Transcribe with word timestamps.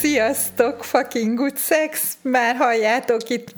Sziasztok, 0.00 0.84
fucking 0.84 1.34
good 1.34 1.58
sex! 1.58 2.16
Már 2.22 2.56
halljátok, 2.56 3.28
itt 3.28 3.54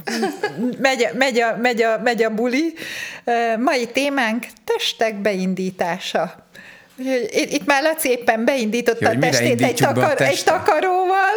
megy, 0.78 1.08
megy, 1.14 1.40
a, 1.40 1.56
megy, 1.56 1.82
a, 1.82 2.00
megy 2.02 2.22
a 2.22 2.30
buli. 2.34 2.74
Mai 3.58 3.86
témánk 3.86 4.46
testek 4.64 5.20
beindítása. 5.20 6.46
Itt, 7.28 7.52
itt 7.52 7.66
már 7.66 7.82
Laci 7.82 8.08
éppen 8.08 8.44
beindította 8.44 9.12
Jó, 9.12 9.16
a 9.16 9.20
testét 9.20 9.62
egy, 9.62 9.74
takar, 9.74 10.04
a 10.04 10.24
egy 10.24 10.42
takaróval. 10.44 11.34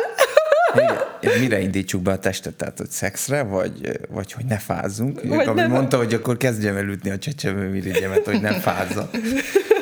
Mire, 1.22 1.40
mire 1.40 1.60
indítsuk 1.60 2.02
be 2.02 2.12
a 2.12 2.20
testet? 2.20 2.54
Tehát, 2.54 2.78
hogy 2.78 2.90
szexre, 2.90 3.42
vagy, 3.42 4.00
vagy 4.10 4.32
hogy 4.32 4.46
ne 4.46 4.58
fázzunk? 4.58 5.22
Vagy 5.24 5.46
Gabi 5.46 5.60
nem. 5.60 5.72
mondta, 5.72 5.98
hogy 5.98 6.14
akkor 6.14 6.38
kezdjem 6.38 6.78
el 6.78 6.88
ütni 6.88 7.10
a 7.10 7.18
csecsemőmirigyemet, 7.18 8.26
hogy 8.26 8.42
nem 8.42 8.54
fázza. 8.54 9.10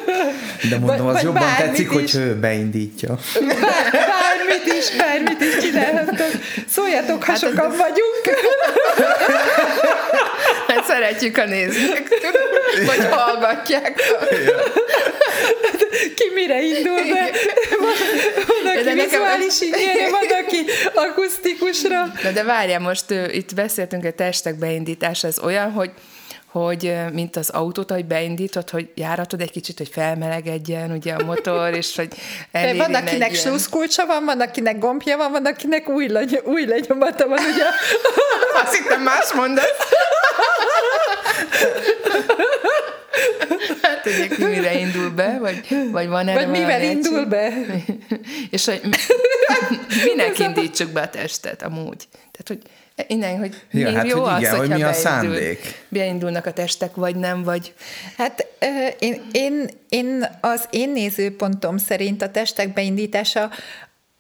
De 0.70 0.78
mondom, 0.78 1.08
az 1.08 1.14
vagy 1.14 1.24
jobban 1.24 1.56
tetszik, 1.58 1.88
is. 1.88 1.94
hogy 1.94 2.16
ő 2.16 2.36
beindítja. 2.36 3.18
Bár, 3.40 3.92
bármit 3.92 4.74
is, 4.80 4.96
bármit 4.98 5.42
is 5.42 5.64
csinálhatok. 5.64 6.32
Szóljatok, 6.68 7.24
ha 7.24 7.36
sokan 7.36 7.70
vagyunk. 7.70 8.22
Hát 10.68 10.86
szeretjük 10.86 11.38
a 11.38 11.46
nézők, 11.46 12.08
vagy 12.86 13.08
hallgatják. 13.10 14.02
Ki 16.16 16.32
mire 16.34 16.62
indul 16.62 16.96
be? 16.96 17.30
Van, 17.80 17.94
van 18.48 18.76
aki 18.76 18.84
De 18.84 18.94
vizuális 18.94 19.62
igényre, 19.62 20.10
van, 20.10 20.44
aki 20.44 20.66
akusztikusra. 20.94 22.12
Na 22.24 22.32
de 22.32 22.44
várjál, 22.44 22.80
most 22.80 23.12
itt 23.32 23.56
beszéltünk 23.56 24.06
a 24.06 24.12
testek 24.12 24.56
beindítása, 24.56 25.28
ez 25.28 25.40
olyan, 25.40 25.72
hogy 25.72 25.92
hogy 26.52 26.96
mint 27.14 27.36
az 27.36 27.50
autót, 27.50 27.92
hogy 27.92 28.06
beindítod, 28.06 28.70
hogy 28.70 28.90
járatod 28.96 29.42
egy 29.42 29.52
kicsit, 29.52 29.78
hogy 29.78 29.90
felmelegedjen 29.90 30.92
ugye 30.92 31.14
a 31.14 31.24
motor, 31.24 31.74
és 31.74 31.96
hogy 31.96 32.14
elérjen 32.52 32.78
Van, 32.92 32.96
akinek 33.02 33.32
ilyen- 33.32 33.42
sluszkulcsa 33.44 34.06
van, 34.06 34.26
van, 34.26 34.42
akinek 34.42 34.80
gombja 34.80 35.18
van, 35.18 35.32
van, 35.32 35.46
akinek 35.46 35.90
új, 35.90 36.08
legy, 36.08 36.42
új 36.46 36.66
lenyomata 36.66 37.28
van, 37.28 37.40
ugye? 37.40 37.64
Azt 38.64 38.76
hittem 38.78 39.02
más 39.02 39.34
mondasz. 39.34 39.78
Hát 43.82 44.06
egyébként 44.06 44.50
mire 44.50 44.80
indul 44.80 45.10
be, 45.10 45.38
vagy, 45.40 45.62
vagy 45.92 46.08
van 46.08 46.28
erre 46.28 46.40
Vagy 46.40 46.50
mivel 46.50 46.68
valami 46.80 46.86
indul 46.86 47.18
egység? 47.18 47.28
be? 47.28 47.54
És 48.56 48.66
hogy 48.66 48.82
minek 50.04 50.40
indítsuk 50.40 50.90
be 50.92 51.02
a 51.02 51.10
testet 51.10 51.62
amúgy? 51.64 52.08
Tehát, 52.12 52.48
hogy 52.48 52.60
innen, 53.08 53.38
hogy 53.38 53.56
Ja, 53.72 53.92
hát, 53.92 54.08
jó 54.08 54.20
hogy 54.24 54.34
az, 54.34 54.40
igen, 54.40 54.52
hogy 54.52 54.60
hogyha 54.60 54.78
mi 54.78 54.84
a 54.84 54.94
szándék. 54.94 55.86
Beindulnak 55.90 56.46
a 56.46 56.54
testek, 56.54 56.96
vagy 56.96 57.16
nem, 57.16 57.44
vagy... 57.44 57.74
Hát 58.18 58.48
én, 59.00 59.22
én, 59.32 59.70
én 59.90 60.38
az 60.42 60.68
én 60.70 60.90
nézőpontom 60.90 61.78
szerint 61.78 62.22
a 62.22 62.32
testek 62.32 62.74
beindítása 62.74 63.50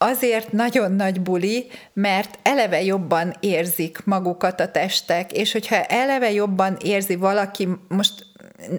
azért 0.02 0.52
nagyon 0.52 0.92
nagy 0.92 1.22
buli, 1.22 1.68
mert 1.94 2.40
eleve 2.42 2.84
jobban 2.84 3.34
érzik 3.40 4.06
magukat 4.06 4.60
a 4.60 4.72
testek, 4.72 5.32
és 5.32 5.52
hogyha 5.52 5.84
eleve 5.84 6.32
jobban 6.32 6.78
érzi 6.84 7.16
valaki, 7.16 7.68
most 7.88 8.26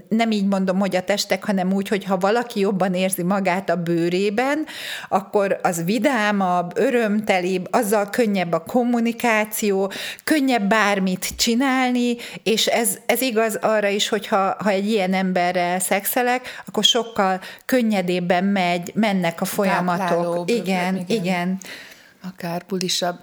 nem 0.08 0.30
így 0.30 0.47
mondom, 0.47 0.78
hogy 0.78 0.97
a 0.97 1.02
testek, 1.05 1.44
hanem 1.44 1.72
úgy, 1.72 1.88
hogy 1.88 2.05
ha 2.05 2.17
valaki 2.17 2.61
jobban 2.61 2.95
érzi 2.95 3.23
magát 3.23 3.70
a 3.70 3.77
bőrében, 3.77 4.67
akkor 5.08 5.58
az 5.62 5.84
vidámabb, 5.84 6.79
örömtelibb, 6.79 7.68
azzal 7.70 8.11
könnyebb 8.11 8.52
a 8.52 8.62
kommunikáció, 8.62 9.92
könnyebb 10.24 10.68
bármit 10.68 11.36
csinálni, 11.36 12.17
és 12.42 12.67
ez, 12.67 12.98
ez 13.06 13.20
igaz 13.20 13.55
arra 13.55 13.89
is, 13.89 14.08
hogy 14.08 14.27
ha, 14.27 14.56
ha 14.58 14.70
egy 14.70 14.89
ilyen 14.89 15.14
emberrel 15.14 15.79
szexelek, 15.79 16.62
akkor 16.67 16.85
sokkal 16.85 17.40
könnyedébben 17.64 18.45
megy, 18.45 18.90
mennek 18.95 19.40
a 19.40 19.45
folyamatok. 19.45 20.51
Igen, 20.51 20.95
igen. 20.95 21.05
igen. 21.06 21.58
Akár 22.22 22.64
bulisabb. 22.68 23.18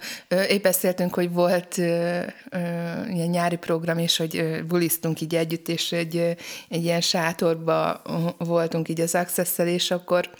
Épp 0.48 0.62
beszéltünk, 0.62 1.14
hogy 1.14 1.32
volt 1.32 1.76
ilyen 1.76 3.28
nyári 3.30 3.56
program, 3.56 3.98
és 3.98 4.16
hogy 4.16 4.36
ö, 4.36 4.62
buliztunk 4.62 5.20
így 5.20 5.34
együtt, 5.34 5.68
és 5.68 5.92
egy, 5.92 6.36
egy 6.68 6.84
ilyen 6.84 7.00
sátorba 7.00 8.02
voltunk 8.38 8.88
így 8.88 9.00
az 9.00 9.14
access 9.14 9.58
és 9.58 9.90
akkor 9.90 10.30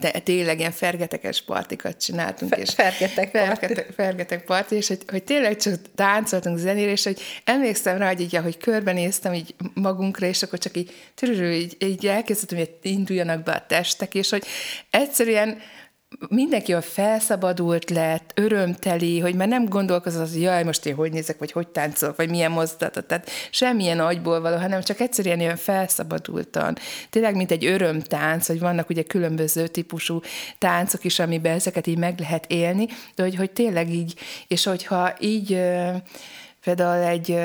te, 0.00 0.10
tényleg 0.10 0.58
ilyen 0.58 0.70
fergeteges 0.70 1.42
partikat 1.42 2.00
csináltunk. 2.00 2.54
Fe- 2.54 2.62
és 2.62 2.74
fergetek 2.74 3.30
parti. 3.30 3.58
fergetek, 3.58 3.92
fergetek 3.94 4.44
parti, 4.44 4.74
és 4.74 4.88
hogy, 4.88 5.02
hogy 5.08 5.24
tényleg 5.24 5.56
csak 5.56 5.74
táncoltunk 5.94 6.58
zenére, 6.58 6.90
és 6.90 7.04
hogy 7.04 7.20
emlékszem 7.44 7.98
rá, 7.98 8.06
hogy 8.06 8.20
így, 8.20 8.36
ahogy 8.36 8.58
körbenéztem 8.58 9.34
így 9.34 9.54
magunkra, 9.74 10.26
és 10.26 10.42
akkor 10.42 10.58
csak 10.58 10.76
így, 10.76 10.92
törörő, 11.14 11.52
így, 11.52 11.76
így 11.78 12.06
elkezdtem, 12.06 12.58
hogy 12.58 12.70
induljanak 12.82 13.42
be 13.42 13.52
a 13.52 13.66
testek, 13.66 14.14
és 14.14 14.30
hogy 14.30 14.44
egyszerűen 14.90 15.58
mindenki 16.28 16.72
a 16.72 16.82
felszabadult 16.82 17.90
lett, 17.90 18.30
örömteli, 18.34 19.20
hogy 19.20 19.34
már 19.34 19.48
nem 19.48 19.64
gondolkozott, 19.64 20.30
hogy 20.32 20.40
jaj, 20.40 20.64
most 20.64 20.86
én 20.86 20.94
hogy 20.94 21.12
nézek, 21.12 21.38
vagy 21.38 21.52
hogy 21.52 21.68
táncolok, 21.68 22.16
vagy 22.16 22.30
milyen 22.30 22.50
mozdulatot, 22.50 23.04
tehát 23.04 23.30
semmilyen 23.50 24.00
agyból 24.00 24.40
való, 24.40 24.56
hanem 24.56 24.82
csak 24.82 25.00
egyszerűen 25.00 25.40
ilyen 25.40 25.56
felszabadultan. 25.56 26.76
Tényleg, 27.10 27.36
mint 27.36 27.50
egy 27.50 27.64
örömtánc, 27.64 28.46
hogy 28.46 28.60
vannak 28.60 28.88
ugye 28.88 29.02
különböző 29.02 29.66
típusú 29.66 30.20
táncok 30.58 31.04
is, 31.04 31.18
amiben 31.18 31.54
ezeket 31.54 31.86
így 31.86 31.98
meg 31.98 32.18
lehet 32.18 32.46
élni, 32.46 32.86
de 33.14 33.22
hogy, 33.22 33.36
hogy 33.36 33.50
tényleg 33.50 33.90
így, 33.90 34.14
és 34.48 34.64
hogyha 34.64 35.14
így 35.20 35.60
Például 36.64 37.04
egy, 37.04 37.38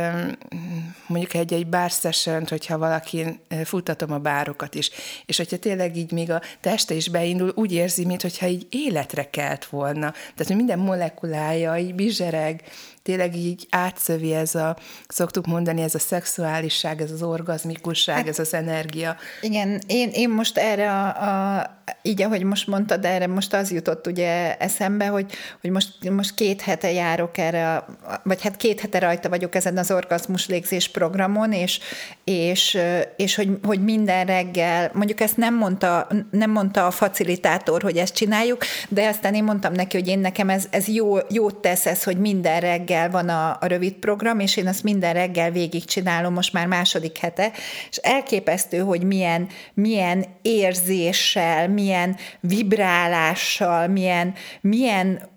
mondjuk 1.07 1.33
egy, 1.33 1.53
egy 1.53 1.67
bar 1.67 1.89
session 1.89 2.45
hogyha 2.50 2.78
valakin 2.78 3.39
ö, 3.47 3.55
futtatom 3.63 4.11
a 4.11 4.17
bárokat 4.17 4.75
is, 4.75 4.91
és 5.25 5.38
hogyha 5.38 5.57
tényleg 5.57 5.97
így 5.97 6.11
még 6.11 6.31
a 6.31 6.41
teste 6.61 6.94
is 6.94 7.09
beindul, 7.09 7.51
úgy 7.56 7.73
érzi, 7.73 8.06
mintha 8.06 8.47
így 8.47 8.67
életre 8.69 9.29
kelt 9.29 9.66
volna. 9.66 10.11
Tehát, 10.11 10.47
hogy 10.47 10.56
minden 10.56 10.79
molekulája 10.79 11.77
így 11.77 11.95
bizsereg, 11.95 12.63
tényleg 13.07 13.35
így 13.35 13.68
átszövi 13.69 14.34
ez 14.34 14.56
a, 14.56 14.75
szoktuk 15.07 15.45
mondani, 15.45 15.81
ez 15.81 15.95
a 15.95 16.00
szexuálisság, 16.00 17.01
ez 17.01 17.12
az 17.12 17.23
orgazmikusság, 17.23 18.28
ez 18.28 18.40
az 18.40 18.53
energia. 18.53 19.16
Igen, 19.41 19.81
én, 19.88 20.09
én 20.13 20.29
most 20.29 20.57
erre 20.57 20.91
a, 20.91 21.06
a, 21.07 21.69
így 22.01 22.22
ahogy 22.22 22.44
most 22.44 22.68
mondtad, 22.68 23.06
erre 23.06 23.28
most 23.28 23.53
az 23.53 23.72
jutott 23.72 24.07
ugye 24.07 24.57
eszembe, 24.57 25.06
hogy, 25.06 25.31
hogy 25.62 25.69
most, 25.69 26.09
most 26.09 26.34
két 26.34 26.62
hete 26.62 26.91
járok 26.91 27.38
erre, 27.38 27.75
a- 27.75 27.85
vagy 28.23 28.41
hát 28.41 28.56
két 28.57 28.79
hete 28.79 29.00
rajta 29.00 29.29
vagyok 29.29 29.56
ezen 29.56 29.78
az 29.78 29.91
orgazmus 29.91 30.47
légzés 30.47 30.89
programon, 30.89 31.51
és, 31.51 31.79
és, 32.24 32.78
és 33.16 33.35
hogy, 33.35 33.50
hogy 33.63 33.84
minden 33.84 34.25
reggel, 34.25 34.91
mondjuk 34.94 35.19
ezt 35.19 35.38
nem 35.38 35.56
mondta, 35.56 36.07
nem 36.31 36.51
mondta 36.51 36.85
a 36.85 36.91
facilitátor, 36.91 37.81
hogy 37.81 37.97
ezt 37.97 38.16
csináljuk, 38.16 38.63
de 38.89 39.07
aztán 39.07 39.34
én 39.34 39.44
mondtam 39.44 39.74
neki, 39.74 39.97
hogy 39.97 40.07
én 40.07 40.19
nekem 40.19 40.50
ez, 40.50 40.68
ez 40.69 40.88
jó, 40.88 41.18
jót 41.29 41.56
tesz 41.56 41.85
ez, 41.85 42.03
hogy 42.03 42.18
minden 42.18 42.59
reggel 42.59 42.96
van 43.05 43.29
a, 43.29 43.57
a 43.59 43.65
rövid 43.67 43.93
program, 43.93 44.39
és 44.39 44.57
én 44.57 44.67
azt 44.67 44.83
minden 44.83 45.13
reggel 45.13 45.51
végig 45.51 45.85
csinálom, 45.85 46.33
most 46.33 46.53
már 46.53 46.67
második 46.67 47.17
hete, 47.17 47.51
és 47.89 47.97
elképesztő, 47.97 48.77
hogy 48.77 49.03
milyen, 49.03 49.47
milyen 49.73 50.25
érzéssel, 50.41 51.69
milyen 51.69 52.15
vibrálással, 52.39 53.87
milyen, 53.87 54.33
milyen 54.61 55.35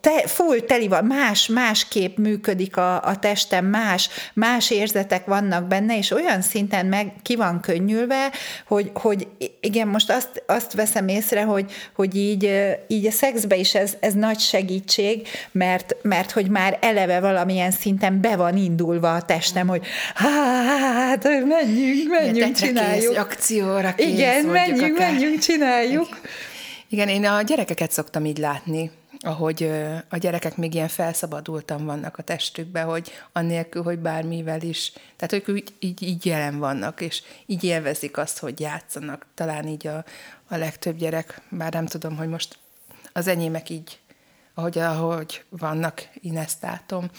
te, 0.00 0.26
full 0.26 0.60
teli 0.60 0.88
van, 0.88 1.04
más, 1.04 1.46
másképp 1.46 2.16
működik 2.16 2.76
a, 2.76 3.02
a 3.04 3.18
testem, 3.18 3.64
más, 3.64 4.08
más 4.34 4.70
érzetek 4.70 5.24
vannak 5.24 5.66
benne, 5.66 5.96
és 5.96 6.10
olyan 6.10 6.42
szinten 6.42 6.86
meg 6.86 7.12
ki 7.22 7.36
van 7.36 7.60
könnyülve, 7.60 8.32
hogy, 8.66 8.90
hogy 8.94 9.28
igen, 9.60 9.88
most 9.88 10.10
azt, 10.10 10.42
azt 10.46 10.72
veszem 10.72 11.08
észre, 11.08 11.42
hogy, 11.42 11.72
hogy 11.94 12.16
így, 12.16 12.50
így 12.86 13.06
a 13.06 13.10
szexbe 13.10 13.56
is 13.56 13.74
ez, 13.74 13.96
ez 14.00 14.12
nagy 14.12 14.38
segítség, 14.38 15.28
mert, 15.52 15.96
mert 16.02 16.30
hogy 16.30 16.48
már 16.48 16.78
eleve 16.80 17.20
valamilyen 17.20 17.70
szinten 17.70 18.20
be 18.20 18.36
van 18.36 18.56
indulva 18.56 19.14
a 19.14 19.22
testem, 19.22 19.68
hogy 19.68 19.86
hát 20.14 21.24
menjünk, 21.24 22.08
menjünk, 22.08 22.56
csináljuk. 22.56 23.12
Kész, 23.12 23.18
akcióra 23.18 23.94
kész, 23.94 24.06
Igen, 24.06 24.44
menjünk, 24.44 24.96
akár. 24.96 25.12
menjünk, 25.12 25.38
csináljuk. 25.38 26.08
Igen, 26.08 26.50
én 26.98 27.26
a 27.26 27.42
gyerekeket 27.42 27.90
szoktam 27.90 28.24
így 28.24 28.38
látni, 28.38 28.90
ahogy 29.20 29.70
a 30.08 30.16
gyerekek 30.16 30.56
még 30.56 30.74
ilyen 30.74 30.88
felszabadultan 30.88 31.84
vannak 31.84 32.18
a 32.18 32.22
testükbe, 32.22 32.82
hogy 32.82 33.12
annélkül, 33.32 33.82
hogy 33.82 33.98
bármivel 33.98 34.60
is, 34.60 34.92
tehát 35.16 35.32
ők 35.32 35.58
így, 35.58 35.72
így, 35.78 36.02
így 36.02 36.26
jelen 36.26 36.58
vannak, 36.58 37.00
és 37.00 37.22
így 37.46 37.64
élvezik 37.64 38.16
azt, 38.16 38.38
hogy 38.38 38.60
játszanak. 38.60 39.26
Talán 39.34 39.66
így 39.66 39.86
a, 39.86 40.04
a 40.48 40.56
legtöbb 40.56 40.96
gyerek, 40.96 41.40
bár 41.48 41.72
nem 41.72 41.86
tudom, 41.86 42.16
hogy 42.16 42.28
most 42.28 42.58
az 43.12 43.26
enyémek 43.26 43.70
így 43.70 43.98
ahogy, 44.54 44.78
ahogy 44.78 45.44
vannak, 45.48 46.08
Inesztátom, 46.20 47.10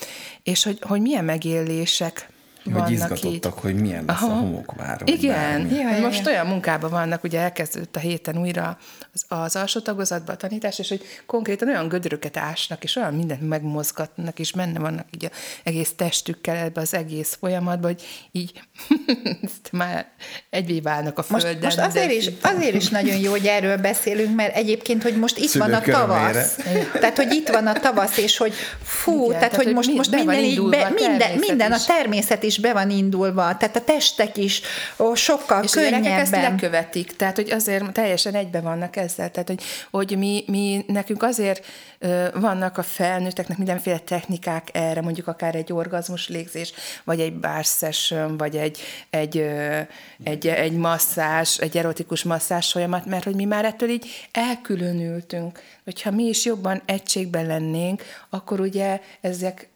és 0.44 0.64
hogy, 0.64 0.80
hogy 0.82 1.02
milyen 1.02 1.26
megélések 1.26 2.30
Hogy 2.72 2.92
izgatottak, 2.92 3.54
így. 3.56 3.62
hogy 3.62 3.76
milyen 3.76 4.04
lesz 4.06 4.22
a 4.22 4.26
Aha. 4.26 4.36
homokvár. 4.36 5.00
vagy 5.00 5.10
Igen, 5.10 5.70
ja, 5.70 5.90
ja, 5.90 6.00
most 6.00 6.26
ja. 6.26 6.32
olyan 6.32 6.46
munkában 6.46 6.90
vannak, 6.90 7.24
ugye 7.24 7.40
elkezdődött 7.40 7.96
a 7.96 8.00
héten 8.00 8.38
újra 8.38 8.78
az, 9.14 9.26
az 9.28 9.56
alsó 9.56 9.80
tagozatban 9.80 10.36
a 10.36 10.38
tanítás, 10.38 10.80
és 10.80 10.90
hogy 10.90 11.02
konkrétan 11.26 11.68
olyan 11.68 11.88
gödröket 11.88 12.38
ásnak, 12.38 12.84
és 12.84 12.96
olyan 12.96 13.14
mindent 13.14 13.48
megmozgatnak, 13.48 14.40
és 14.40 14.52
benne 14.52 14.80
vannak 14.80 15.06
így 15.16 15.26
a 15.26 15.30
egész 15.64 15.94
testükkel 15.96 16.56
ebbe 16.56 16.82
az 16.82 16.94
egész 16.94 17.38
folyamatban, 17.40 17.92
hogy 17.92 18.04
így 18.32 18.62
ezt 19.44 19.72
már 19.72 20.08
egyvé 20.50 20.80
válnak 20.80 21.20
a 21.20 21.26
Most, 21.30 21.44
földön. 21.44 21.64
most 21.64 21.80
azért, 21.80 22.12
is, 22.12 22.30
azért 22.42 22.76
is 22.76 22.90
nagyon 22.90 23.18
jó, 23.18 23.32
hogy 23.32 23.46
erről 23.46 23.78
beszélünk, 23.78 24.36
mert 24.36 24.56
egyébként, 24.56 25.04
hogy 25.04 25.16
most 25.16 25.38
itt 25.38 25.48
Szülők 25.48 25.68
van 25.68 25.76
a 25.76 25.82
tavasz. 25.82 26.56
Tehát, 27.00 27.18
hogy 27.18 27.32
itt 27.32 27.50
van 27.50 27.68
a 27.68 27.74
tavasz, 27.74 28.18
és 28.18 28.38
hogy 28.38 28.54
fú, 28.82 29.12
Igen, 29.12 29.28
tehát, 29.28 29.40
tehát, 29.40 29.56
hogy 29.56 29.66
hogy 29.66 29.74
most, 29.74 29.90
mi- 29.90 29.96
most 29.96 30.12
minden 30.12 30.44
így, 30.44 30.62
be, 30.70 30.82
a 30.82 30.90
minden, 30.90 31.40
minden 31.40 31.72
a 31.72 31.78
természet 31.88 32.44
is 32.44 32.53
be 32.58 32.74
van 32.74 32.90
indulva, 32.90 33.58
tehát 33.58 33.76
a 33.76 33.84
testek 33.84 34.38
is 34.38 34.62
ó, 35.00 35.14
sokkal 35.14 35.64
És 35.64 35.76
a 35.76 35.82
gyerekek 35.82 36.06
ezt 36.06 36.32
könnyebben. 36.32 36.52
lekövetik, 36.52 37.16
tehát 37.16 37.36
hogy 37.36 37.52
azért 37.52 37.92
teljesen 37.92 38.36
egybe 38.36 38.60
vannak 38.60 38.96
ezzel, 38.96 39.32
tehát 39.32 39.48
hogy, 39.48 39.64
hogy 39.92 40.18
mi, 40.18 40.44
mi 40.48 40.86
nekünk 40.88 41.24
azért 41.24 41.66
ö, 42.00 42.28
vannak 42.34 42.78
a 42.78 42.84
felnőtteknek 42.84 43.58
mindenféle 43.58 43.98
technikák 43.98 44.68
erre, 44.72 45.02
mondjuk 45.02 45.28
akár 45.28 45.56
egy 45.56 45.74
orgazmus 45.74 46.28
légzés, 46.30 46.74
vagy 47.04 47.20
egy 47.20 47.34
bar 47.34 47.64
session, 47.64 48.38
vagy 48.38 48.56
egy, 48.56 48.80
egy, 49.10 49.38
ö, 49.38 49.80
egy, 50.24 50.48
egy 50.48 50.74
masszás, 50.74 51.58
egy 51.58 51.78
erotikus 51.78 52.24
masszás 52.24 52.72
folyamat, 52.72 53.06
mert 53.06 53.24
hogy 53.24 53.36
mi 53.36 53.46
már 53.46 53.66
ettől 53.66 53.90
így 53.90 54.28
elkülönültünk. 54.32 55.60
Hogyha 55.84 56.12
mi 56.12 56.24
is 56.24 56.46
jobban 56.46 56.82
egységben 56.86 57.46
lennénk, 57.46 58.04
akkor 58.30 58.60
ugye 58.60 59.00
ezek 59.22 59.68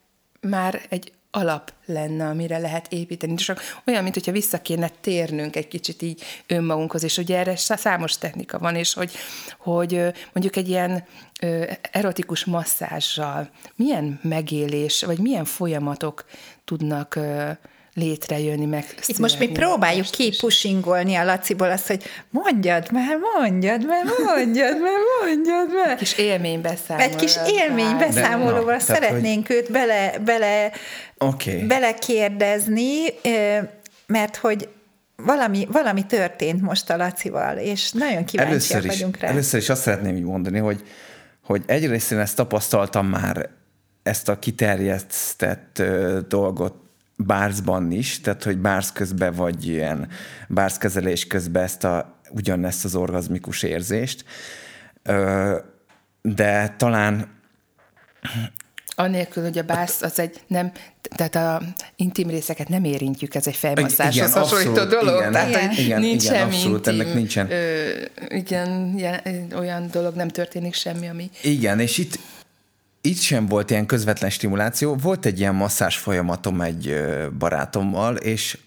már 0.41 0.81
egy 0.89 1.11
alap 1.37 1.73
lenne, 1.85 2.27
amire 2.27 2.57
lehet 2.57 2.87
építeni. 2.91 3.35
Csak 3.35 3.61
olyan, 3.85 4.03
mint 4.03 4.13
hogyha 4.13 4.31
vissza 4.31 4.61
kéne 4.61 4.89
térnünk 5.01 5.55
egy 5.55 5.67
kicsit 5.67 6.01
így 6.01 6.21
önmagunkhoz, 6.47 7.03
és 7.03 7.17
ugye 7.17 7.37
erre 7.37 7.55
szá- 7.55 7.79
számos 7.79 8.17
technika 8.17 8.59
van, 8.59 8.75
és 8.75 8.93
hogy, 8.93 9.11
hogy 9.57 9.91
mondjuk 10.33 10.55
egy 10.55 10.69
ilyen 10.69 11.03
erotikus 11.91 12.45
masszázsal 12.45 13.49
milyen 13.75 14.19
megélés, 14.23 15.03
vagy 15.03 15.19
milyen 15.19 15.45
folyamatok 15.45 16.25
tudnak 16.65 17.19
létrejönni, 17.97 18.65
meg 18.65 18.85
Itt 19.05 19.17
most 19.17 19.39
mi 19.39 19.47
próbáljuk 19.47 20.05
kipushingolni 20.05 21.15
a 21.15 21.23
Laciból 21.23 21.71
azt, 21.71 21.87
hogy 21.87 22.03
mondjad 22.29 22.91
már, 22.91 23.17
mondjad 23.37 23.85
már, 23.85 24.03
mondjad 24.25 24.81
már, 24.81 24.99
mondjad 25.21 25.67
már. 25.85 25.97
kis 25.97 26.17
élménybeszámoló. 26.17 27.09
Egy 27.09 27.15
kis 27.15 27.35
élménybeszámolóval 27.47 28.77
tehát, 28.77 28.81
szeretnénk 28.81 29.49
őt 29.49 29.71
bele, 29.71 30.19
bele, 30.25 30.71
Oké. 31.17 31.57
belekérdezni, 31.57 33.03
mert 34.07 34.35
hogy 34.35 34.69
valami, 35.15 35.67
valami 35.71 36.05
történt 36.05 36.61
most 36.61 36.89
a 36.89 36.97
Lacival, 36.97 37.57
és 37.57 37.91
nagyon 37.91 38.25
kíváncsiak 38.25 38.51
Először 38.51 38.85
is, 38.85 38.91
vagyunk 38.91 39.17
rá. 39.17 39.29
először 39.29 39.59
is 39.59 39.69
azt 39.69 39.81
szeretném 39.81 40.15
így 40.15 40.23
mondani, 40.23 40.59
hogy, 40.59 40.83
hogy 41.43 41.63
egyrészt 41.65 42.11
én 42.11 42.19
ezt 42.19 42.35
tapasztaltam 42.35 43.07
már, 43.07 43.49
ezt 44.03 44.29
a 44.29 44.39
kiterjesztett 44.39 45.83
dolgot 46.27 46.85
bárzban 47.17 47.91
is, 47.91 48.21
tehát 48.21 48.43
hogy 48.43 48.57
bárz 48.57 48.91
közben, 48.91 49.33
vagy 49.33 49.67
ilyen 49.67 50.07
bárzkezelés 50.47 51.27
közben 51.27 51.63
ezt 51.63 51.83
a, 51.83 52.19
ugyanezt 52.29 52.85
az 52.85 52.95
orgazmikus 52.95 53.63
érzést. 53.63 54.25
De 56.21 56.75
talán 56.77 57.35
Anélkül, 58.99 59.43
hogy 59.43 59.57
a 59.57 59.63
bász 59.63 60.01
az 60.01 60.19
egy 60.19 60.41
nem, 60.47 60.71
tehát 61.15 61.35
a 61.35 61.61
intim 61.95 62.29
részeket 62.29 62.69
nem 62.69 62.83
érintjük, 62.83 63.35
ez 63.35 63.47
egy 63.47 63.55
fejmasszáshoz 63.55 64.33
hasonlító 64.33 64.83
dolog. 64.83 65.15
igen, 65.19 65.31
tehát, 65.31 65.49
igen, 65.49 65.71
igen, 65.71 65.99
nincs 65.99 66.23
igen, 66.23 66.35
semmi 66.35 66.53
abszolút, 66.53 66.87
intim, 66.87 67.01
ennek 67.01 67.13
nincsen. 67.13 67.51
Ö, 67.51 67.89
igen, 68.27 68.93
ilyen, 68.97 69.21
olyan 69.55 69.87
dolog 69.91 70.15
nem 70.15 70.27
történik 70.27 70.73
semmi, 70.73 71.07
ami... 71.07 71.29
Igen, 71.41 71.79
és 71.79 71.97
itt, 71.97 72.19
itt 73.07 73.19
sem 73.19 73.45
volt 73.45 73.69
ilyen 73.69 73.85
közvetlen 73.85 74.29
stimuláció. 74.29 74.95
Volt 74.95 75.25
egy 75.25 75.39
ilyen 75.39 75.55
masszás 75.55 75.97
folyamatom 75.97 76.61
egy 76.61 76.95
barátommal, 77.37 78.15
és, 78.15 78.57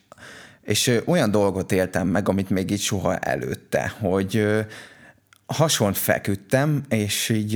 és 0.63 1.01
olyan 1.07 1.31
dolgot 1.31 1.73
éltem 1.73 2.09
meg, 2.09 2.29
amit 2.29 2.51
még 2.51 2.71
így 2.71 2.81
soha 2.81 3.17
előtte, 3.17 3.95
hogy 3.99 4.37
ö, 4.37 4.61
hasont 5.47 5.97
feküdtem, 5.97 6.83
és 6.89 7.29
így 7.29 7.55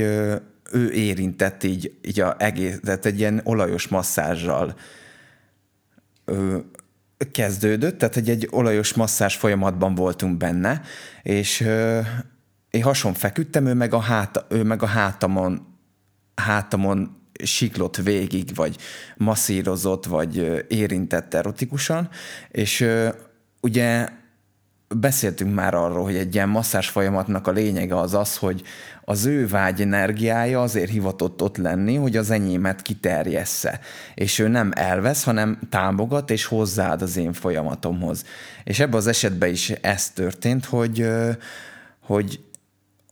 ő 0.72 0.90
érintett 0.92 1.62
így, 1.62 1.94
így 2.02 2.20
a 2.20 2.34
egész, 2.38 2.80
tehát 2.82 3.06
egy 3.06 3.18
ilyen 3.18 3.40
olajos 3.44 3.88
masszázsal 3.88 4.74
kezdődött, 7.32 7.98
tehát 7.98 8.16
egy, 8.16 8.28
egy 8.28 8.48
olajos 8.50 8.94
masszás 8.94 9.36
folyamatban 9.36 9.94
voltunk 9.94 10.36
benne, 10.36 10.80
és 11.22 11.60
én 12.70 12.82
hason 12.82 13.14
feküdtem, 13.14 13.66
ő 13.66 13.74
meg 13.74 13.94
a, 13.94 14.00
háta, 14.00 14.46
ő 14.48 14.62
meg 14.62 14.82
a 14.82 14.86
hátamon, 14.86 15.73
hátamon 16.34 17.16
siklott 17.42 17.96
végig, 17.96 18.54
vagy 18.54 18.76
masszírozott, 19.16 20.04
vagy 20.04 20.64
érintett 20.68 21.34
erotikusan, 21.34 22.08
és 22.48 22.86
ugye 23.60 24.08
beszéltünk 24.88 25.54
már 25.54 25.74
arról, 25.74 26.02
hogy 26.02 26.16
egy 26.16 26.34
ilyen 26.34 26.48
masszás 26.48 26.88
folyamatnak 26.88 27.46
a 27.46 27.50
lényege 27.50 27.96
az 27.96 28.14
az, 28.14 28.36
hogy 28.36 28.62
az 29.04 29.24
ő 29.24 29.46
vágy 29.46 29.80
energiája 29.80 30.62
azért 30.62 30.90
hivatott 30.90 31.42
ott 31.42 31.56
lenni, 31.56 31.94
hogy 31.94 32.16
az 32.16 32.30
enyémet 32.30 32.82
kiterjessze. 32.82 33.80
És 34.14 34.38
ő 34.38 34.48
nem 34.48 34.70
elvesz, 34.74 35.24
hanem 35.24 35.58
támogat 35.70 36.30
és 36.30 36.44
hozzáad 36.44 37.02
az 37.02 37.16
én 37.16 37.32
folyamatomhoz. 37.32 38.24
És 38.64 38.80
ebben 38.80 38.94
az 38.94 39.06
esetben 39.06 39.50
is 39.50 39.70
ez 39.70 40.10
történt, 40.10 40.64
hogy, 40.64 41.08
hogy 42.00 42.43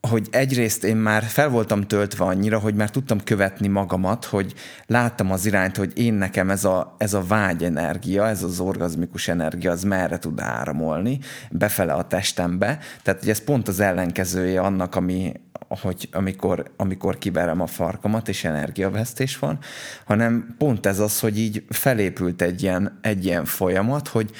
hogy 0.09 0.29
egyrészt 0.31 0.85
én 0.85 0.97
már 0.97 1.23
fel 1.23 1.49
voltam 1.49 1.83
töltve 1.83 2.25
annyira, 2.25 2.59
hogy 2.59 2.75
már 2.75 2.91
tudtam 2.91 3.25
követni 3.25 3.69
magamat, 3.69 4.25
hogy 4.25 4.55
láttam 4.87 5.31
az 5.31 5.47
irányt, 5.47 5.77
hogy 5.77 5.99
én 5.99 6.15
nekem 6.15 6.51
ez 6.51 6.65
a, 6.65 6.95
ez 6.99 7.15
a 7.15 7.25
vágy 7.27 7.65
energia, 7.65 8.29
ez 8.29 8.43
az 8.43 8.61
orgazmikus 8.61 9.29
energia, 9.29 9.71
az 9.71 9.83
merre 9.83 10.19
tud 10.19 10.41
áramolni, 10.41 11.19
befele 11.51 11.93
a 11.93 12.07
testembe. 12.07 12.79
Tehát, 13.03 13.21
hogy 13.21 13.29
ez 13.29 13.45
pont 13.45 13.69
az 13.69 13.81
ellenkezője 13.81 14.61
annak, 14.61 14.95
ami, 14.95 15.33
hogy 15.69 16.09
amikor, 16.13 16.73
amikor 16.77 17.19
kiverem 17.19 17.61
a 17.61 17.67
farkamat, 17.67 18.29
és 18.29 18.45
energiavesztés 18.45 19.39
van, 19.39 19.59
hanem 20.05 20.55
pont 20.59 20.87
ez 20.87 20.99
az, 20.99 21.21
hogy 21.21 21.39
így 21.39 21.65
felépült 21.69 22.43
egy 22.43 22.63
ilyen, 22.63 22.99
egy 23.03 23.25
ilyen 23.25 23.45
folyamat, 23.45 24.09
hogy 24.09 24.31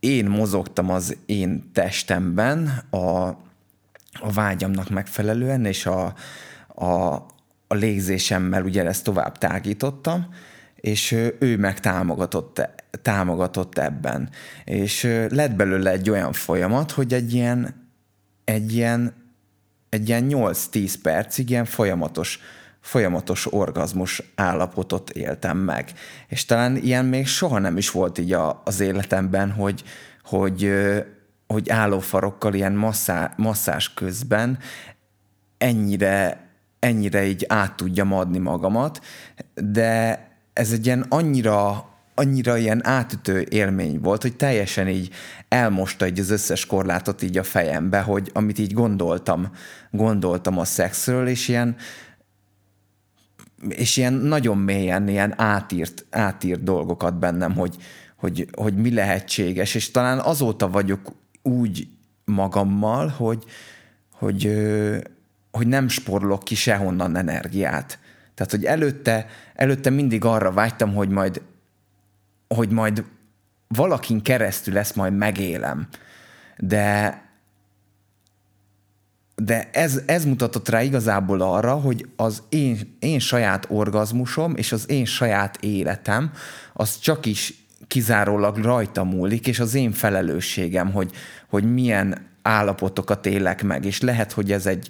én 0.00 0.26
mozogtam 0.26 0.90
az 0.90 1.16
én 1.26 1.70
testemben 1.72 2.82
a, 2.90 3.30
a 4.20 4.32
vágyamnak 4.32 4.88
megfelelően, 4.88 5.64
és 5.64 5.86
a, 5.86 6.14
a, 6.74 7.14
a 7.66 7.74
légzésemmel 7.74 8.62
ugye 8.62 8.86
ezt 8.86 9.04
tovább 9.04 9.38
tágítottam, 9.38 10.28
és 10.76 11.12
ő 11.38 11.56
meg 11.58 11.80
támogatott, 11.80 12.68
támogatott 13.02 13.78
ebben. 13.78 14.30
És 14.64 15.02
lett 15.28 15.54
belőle 15.54 15.90
egy 15.90 16.10
olyan 16.10 16.32
folyamat, 16.32 16.90
hogy 16.90 17.14
egy 17.14 17.34
ilyen, 17.34 17.88
egy 18.44 18.74
ilyen, 18.74 19.14
egy 19.88 20.08
ilyen 20.08 20.26
8-10 20.30 20.94
percig 21.02 21.50
ilyen 21.50 21.64
folyamatos, 21.64 22.40
folyamatos 22.80 23.52
orgazmus 23.52 24.22
állapotot 24.34 25.10
éltem 25.10 25.58
meg. 25.58 25.92
És 26.28 26.44
talán 26.44 26.76
ilyen 26.76 27.04
még 27.04 27.26
soha 27.26 27.58
nem 27.58 27.76
is 27.76 27.90
volt 27.90 28.18
így 28.18 28.32
a, 28.32 28.62
az 28.64 28.80
életemben, 28.80 29.50
hogy, 29.50 29.82
hogy, 30.24 30.72
hogy 31.46 31.70
állófarokkal 31.70 32.54
ilyen 32.54 32.72
masszá, 32.72 33.32
masszás 33.36 33.94
közben 33.94 34.58
ennyire, 35.58 36.46
ennyire 36.78 37.26
így 37.26 37.44
át 37.48 37.76
tudjam 37.76 38.12
adni 38.12 38.38
magamat, 38.38 39.04
de 39.54 40.20
ez 40.52 40.72
egy 40.72 40.86
ilyen 40.86 41.06
annyira, 41.08 41.88
annyira 42.14 42.56
ilyen 42.56 42.86
átütő 42.86 43.46
élmény 43.50 44.00
volt, 44.00 44.22
hogy 44.22 44.36
teljesen 44.36 44.88
így 44.88 45.10
elmosta 45.48 46.06
így 46.06 46.18
az 46.18 46.30
összes 46.30 46.66
korlátot 46.66 47.22
így 47.22 47.38
a 47.38 47.42
fejembe, 47.42 48.00
hogy 48.00 48.30
amit 48.34 48.58
így 48.58 48.72
gondoltam, 48.72 49.50
gondoltam 49.90 50.58
a 50.58 50.64
szexről, 50.64 51.28
és 51.28 51.48
ilyen, 51.48 51.76
és 53.68 53.96
ilyen 53.96 54.12
nagyon 54.12 54.58
mélyen 54.58 55.08
ilyen 55.08 55.40
átírt, 55.40 56.06
átírt 56.10 56.62
dolgokat 56.62 57.18
bennem, 57.18 57.54
hogy, 57.54 57.76
hogy, 58.16 58.48
hogy 58.56 58.74
mi 58.74 58.94
lehetséges, 58.94 59.74
és 59.74 59.90
talán 59.90 60.18
azóta 60.18 60.68
vagyok 60.68 61.12
úgy 61.46 61.88
magammal, 62.24 63.08
hogy, 63.08 63.44
hogy, 64.12 64.50
hogy 65.50 65.66
nem 65.66 65.88
sporlok 65.88 66.44
ki 66.44 66.54
sehonnan 66.54 67.16
energiát. 67.16 67.98
Tehát, 68.34 68.52
hogy 68.52 68.64
előtte, 68.64 69.26
előtte 69.54 69.90
mindig 69.90 70.24
arra 70.24 70.52
vágytam, 70.52 70.94
hogy 70.94 71.08
majd, 71.08 71.42
hogy 72.48 72.68
majd 72.68 73.04
valakin 73.68 74.22
keresztül 74.22 74.78
ezt 74.78 74.96
majd 74.96 75.16
megélem. 75.16 75.88
De, 76.58 77.20
de 79.34 79.70
ez, 79.72 80.02
ez 80.06 80.24
mutatott 80.24 80.68
rá 80.68 80.82
igazából 80.82 81.40
arra, 81.40 81.74
hogy 81.74 82.08
az 82.16 82.42
én, 82.48 82.96
én 82.98 83.18
saját 83.18 83.66
orgazmusom 83.68 84.56
és 84.56 84.72
az 84.72 84.90
én 84.90 85.04
saját 85.04 85.56
életem 85.60 86.32
az 86.72 86.98
csak 86.98 87.26
is 87.26 87.65
kizárólag 87.86 88.56
rajta 88.56 89.04
múlik, 89.04 89.46
és 89.46 89.60
az 89.60 89.74
én 89.74 89.92
felelősségem, 89.92 90.92
hogy, 90.92 91.10
hogy 91.48 91.72
milyen 91.72 92.26
állapotokat 92.42 93.26
élek 93.26 93.62
meg, 93.62 93.84
és 93.84 94.00
lehet, 94.00 94.32
hogy 94.32 94.52
ez 94.52 94.66
egy 94.66 94.88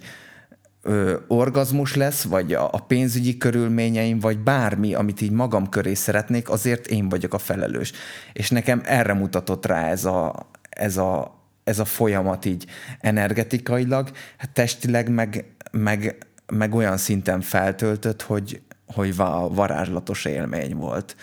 ö, 0.81 1.15
orgazmus 1.27 1.95
lesz, 1.95 2.23
vagy 2.23 2.53
a, 2.53 2.69
a 2.71 2.79
pénzügyi 2.79 3.37
körülményeim, 3.37 4.19
vagy 4.19 4.39
bármi, 4.39 4.93
amit 4.93 5.21
így 5.21 5.31
magam 5.31 5.69
köré 5.69 5.93
szeretnék, 5.93 6.49
azért 6.49 6.87
én 6.87 7.09
vagyok 7.09 7.33
a 7.33 7.37
felelős. 7.37 7.91
És 8.33 8.49
nekem 8.49 8.81
erre 8.85 9.13
mutatott 9.13 9.65
rá 9.65 9.87
ez 9.87 10.05
a, 10.05 10.49
ez 10.69 10.97
a, 10.97 11.41
ez 11.63 11.79
a 11.79 11.85
folyamat 11.85 12.45
így 12.45 12.65
energetikailag, 12.99 14.09
hát 14.37 14.49
testileg 14.49 15.09
meg, 15.09 15.45
meg, 15.71 16.17
meg 16.53 16.75
olyan 16.75 16.97
szinten 16.97 17.41
feltöltött, 17.41 18.21
hogy, 18.21 18.61
hogy 18.93 19.15
varázslatos 19.49 20.25
élmény 20.25 20.75
volt. 20.75 21.15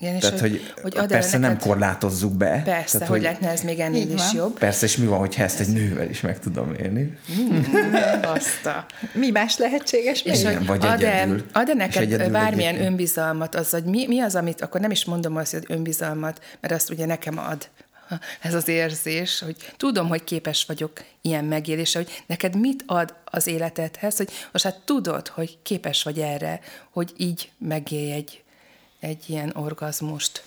Igen, 0.00 0.18
Tehát, 0.18 0.40
hogy, 0.40 0.72
hogy 0.82 1.06
persze 1.06 1.38
nem 1.38 1.58
korlátozzuk 1.58 2.32
be. 2.32 2.62
Persze, 2.64 2.98
tehát, 2.98 3.08
hogy, 3.08 3.08
hogy 3.08 3.22
lehetne 3.22 3.48
ez 3.50 3.62
még 3.62 3.78
ennél 3.78 4.10
is 4.10 4.32
jobb. 4.34 4.58
Persze, 4.58 4.86
és 4.86 4.96
mi 4.96 5.06
van, 5.06 5.18
hogyha 5.18 5.42
ezt 5.42 5.60
egy 5.60 5.68
nővel 5.68 6.08
is 6.08 6.20
meg 6.20 6.38
tudom 6.38 6.74
élni? 6.74 7.18
Mm, 7.40 7.62
azt 8.22 8.66
a... 8.66 8.86
Mi 9.12 9.30
más 9.30 9.58
lehetséges 9.58 10.22
és 10.22 10.44
hogy 10.44 10.66
vagy 10.66 10.86
ad-e, 10.86 11.28
ad-e 11.52 11.74
neked 11.74 12.30
bármilyen 12.30 12.74
egyedül. 12.74 12.90
önbizalmat, 12.90 13.54
az, 13.54 13.70
hogy 13.70 13.84
mi, 13.84 14.06
mi 14.06 14.20
az, 14.20 14.34
amit, 14.34 14.60
akkor 14.60 14.80
nem 14.80 14.90
is 14.90 15.04
mondom 15.04 15.36
azt, 15.36 15.52
hogy 15.52 15.64
önbizalmat, 15.68 16.40
mert 16.60 16.74
azt 16.74 16.90
ugye 16.90 17.06
nekem 17.06 17.38
ad 17.38 17.68
ez 18.40 18.54
az 18.54 18.68
érzés, 18.68 19.40
hogy 19.40 19.56
tudom, 19.76 20.08
hogy 20.08 20.24
képes 20.24 20.64
vagyok 20.64 21.04
ilyen 21.20 21.44
megélésre, 21.44 22.00
hogy 22.00 22.22
neked 22.26 22.56
mit 22.56 22.82
ad 22.86 23.14
az 23.24 23.46
életedhez, 23.46 24.16
hogy 24.16 24.30
most 24.52 24.64
hát 24.64 24.80
tudod, 24.84 25.28
hogy 25.28 25.58
képes 25.62 26.02
vagy 26.02 26.18
erre, 26.18 26.60
hogy 26.90 27.12
így 27.16 27.50
megélj 27.58 28.12
egy, 28.12 28.42
egy 29.00 29.24
ilyen 29.26 29.52
orgazmust. 29.56 30.42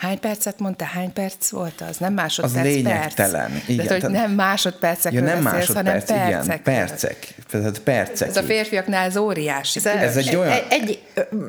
Hány 0.00 0.20
percet 0.20 0.58
mondta? 0.58 0.84
Hány 0.84 1.12
perc 1.12 1.48
volt 1.48 1.80
az? 1.88 1.96
Nem 1.96 2.12
másodperc, 2.12 2.56
Az 2.56 2.72
lényegtelen. 2.72 3.50
Perc. 3.50 3.68
Igen, 3.68 3.86
Tehát, 3.86 4.02
hogy 4.02 4.10
nem 4.10 4.30
másodpercekről 4.30 5.22
ja, 5.22 5.34
nem 5.34 5.44
beszélsz, 5.44 5.68
másodperc, 5.68 6.08
hanem 6.08 6.26
percek. 6.32 6.46
Igen, 6.46 6.62
percek. 6.62 7.34
Tehát 7.50 7.78
percek. 7.78 8.28
Ez 8.28 8.36
a 8.36 8.42
férfiaknál 8.42 9.06
ez 9.06 9.16
óriási. 9.16 9.78
Ez, 9.78 9.86
ez 9.86 10.16
egy 10.16 10.36
olyan... 10.36 10.52
Egy, 10.52 10.64
egy, 10.68 11.02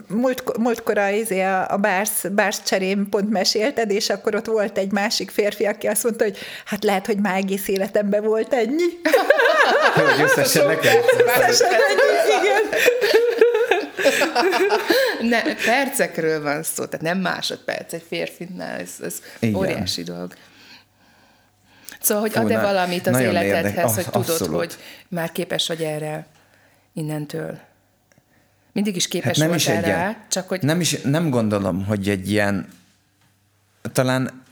múlt, 0.08 0.58
múltkor 0.58 0.98
a, 0.98 1.10
izé, 1.10 1.42
a, 1.42 1.70
a 1.70 1.78
bársz, 1.78 2.26
bársz 2.32 2.64
cserém 2.64 3.10
pont 3.10 3.30
mesélted, 3.30 3.92
és 3.92 4.10
akkor 4.10 4.36
ott 4.36 4.46
volt 4.46 4.78
egy 4.78 4.92
másik 4.92 5.32
férfi, 5.32 5.66
aki 5.66 5.88
azt 5.88 6.04
mondta, 6.04 6.24
hogy 6.24 6.38
hát 6.66 6.84
lehet, 6.84 7.06
hogy 7.06 7.18
már 7.18 7.36
egész 7.36 7.68
életemben 7.68 8.24
volt 8.24 8.54
ennyi. 8.54 8.86
hogy 9.94 10.22
összesen 10.24 10.68
nekem. 10.68 10.96
Összesen 11.26 11.70
ennyi, 11.70 12.40
igen. 12.40 12.80
ne, 15.32 15.42
percekről 15.42 16.42
van 16.42 16.64
szó, 16.64 16.86
tehát 16.86 17.06
nem 17.06 17.18
másodperc 17.18 17.94
egy 17.94 18.04
férfinál, 18.08 18.80
ez, 18.80 18.92
ez 19.02 19.22
óriási 19.56 20.04
dolog. 20.04 20.34
Szóval, 22.02 22.24
hogy 22.24 22.38
ad-e 22.38 22.62
valamit 22.62 23.08
az 23.08 23.20
életedhez, 23.20 23.96
hogy 23.96 24.06
tudod, 24.06 24.30
abszolút. 24.30 24.56
hogy 24.56 24.76
már 25.08 25.32
képes 25.32 25.68
vagy 25.68 25.84
erre 25.84 26.26
innentől? 26.94 27.60
Mindig 28.72 28.96
is 28.96 29.08
képes 29.08 29.38
hát 29.38 29.48
nem 29.48 29.56
is 29.56 29.68
erre, 29.68 29.88
ilyen, 29.88 30.18
csak 30.30 30.48
hogy... 30.48 30.62
Nem, 30.62 30.80
is, 30.80 31.02
nem 31.02 31.30
gondolom, 31.30 31.86
hogy 31.86 32.10
egy 32.10 32.32
ilyen, 32.32 32.68
talán 33.92 34.44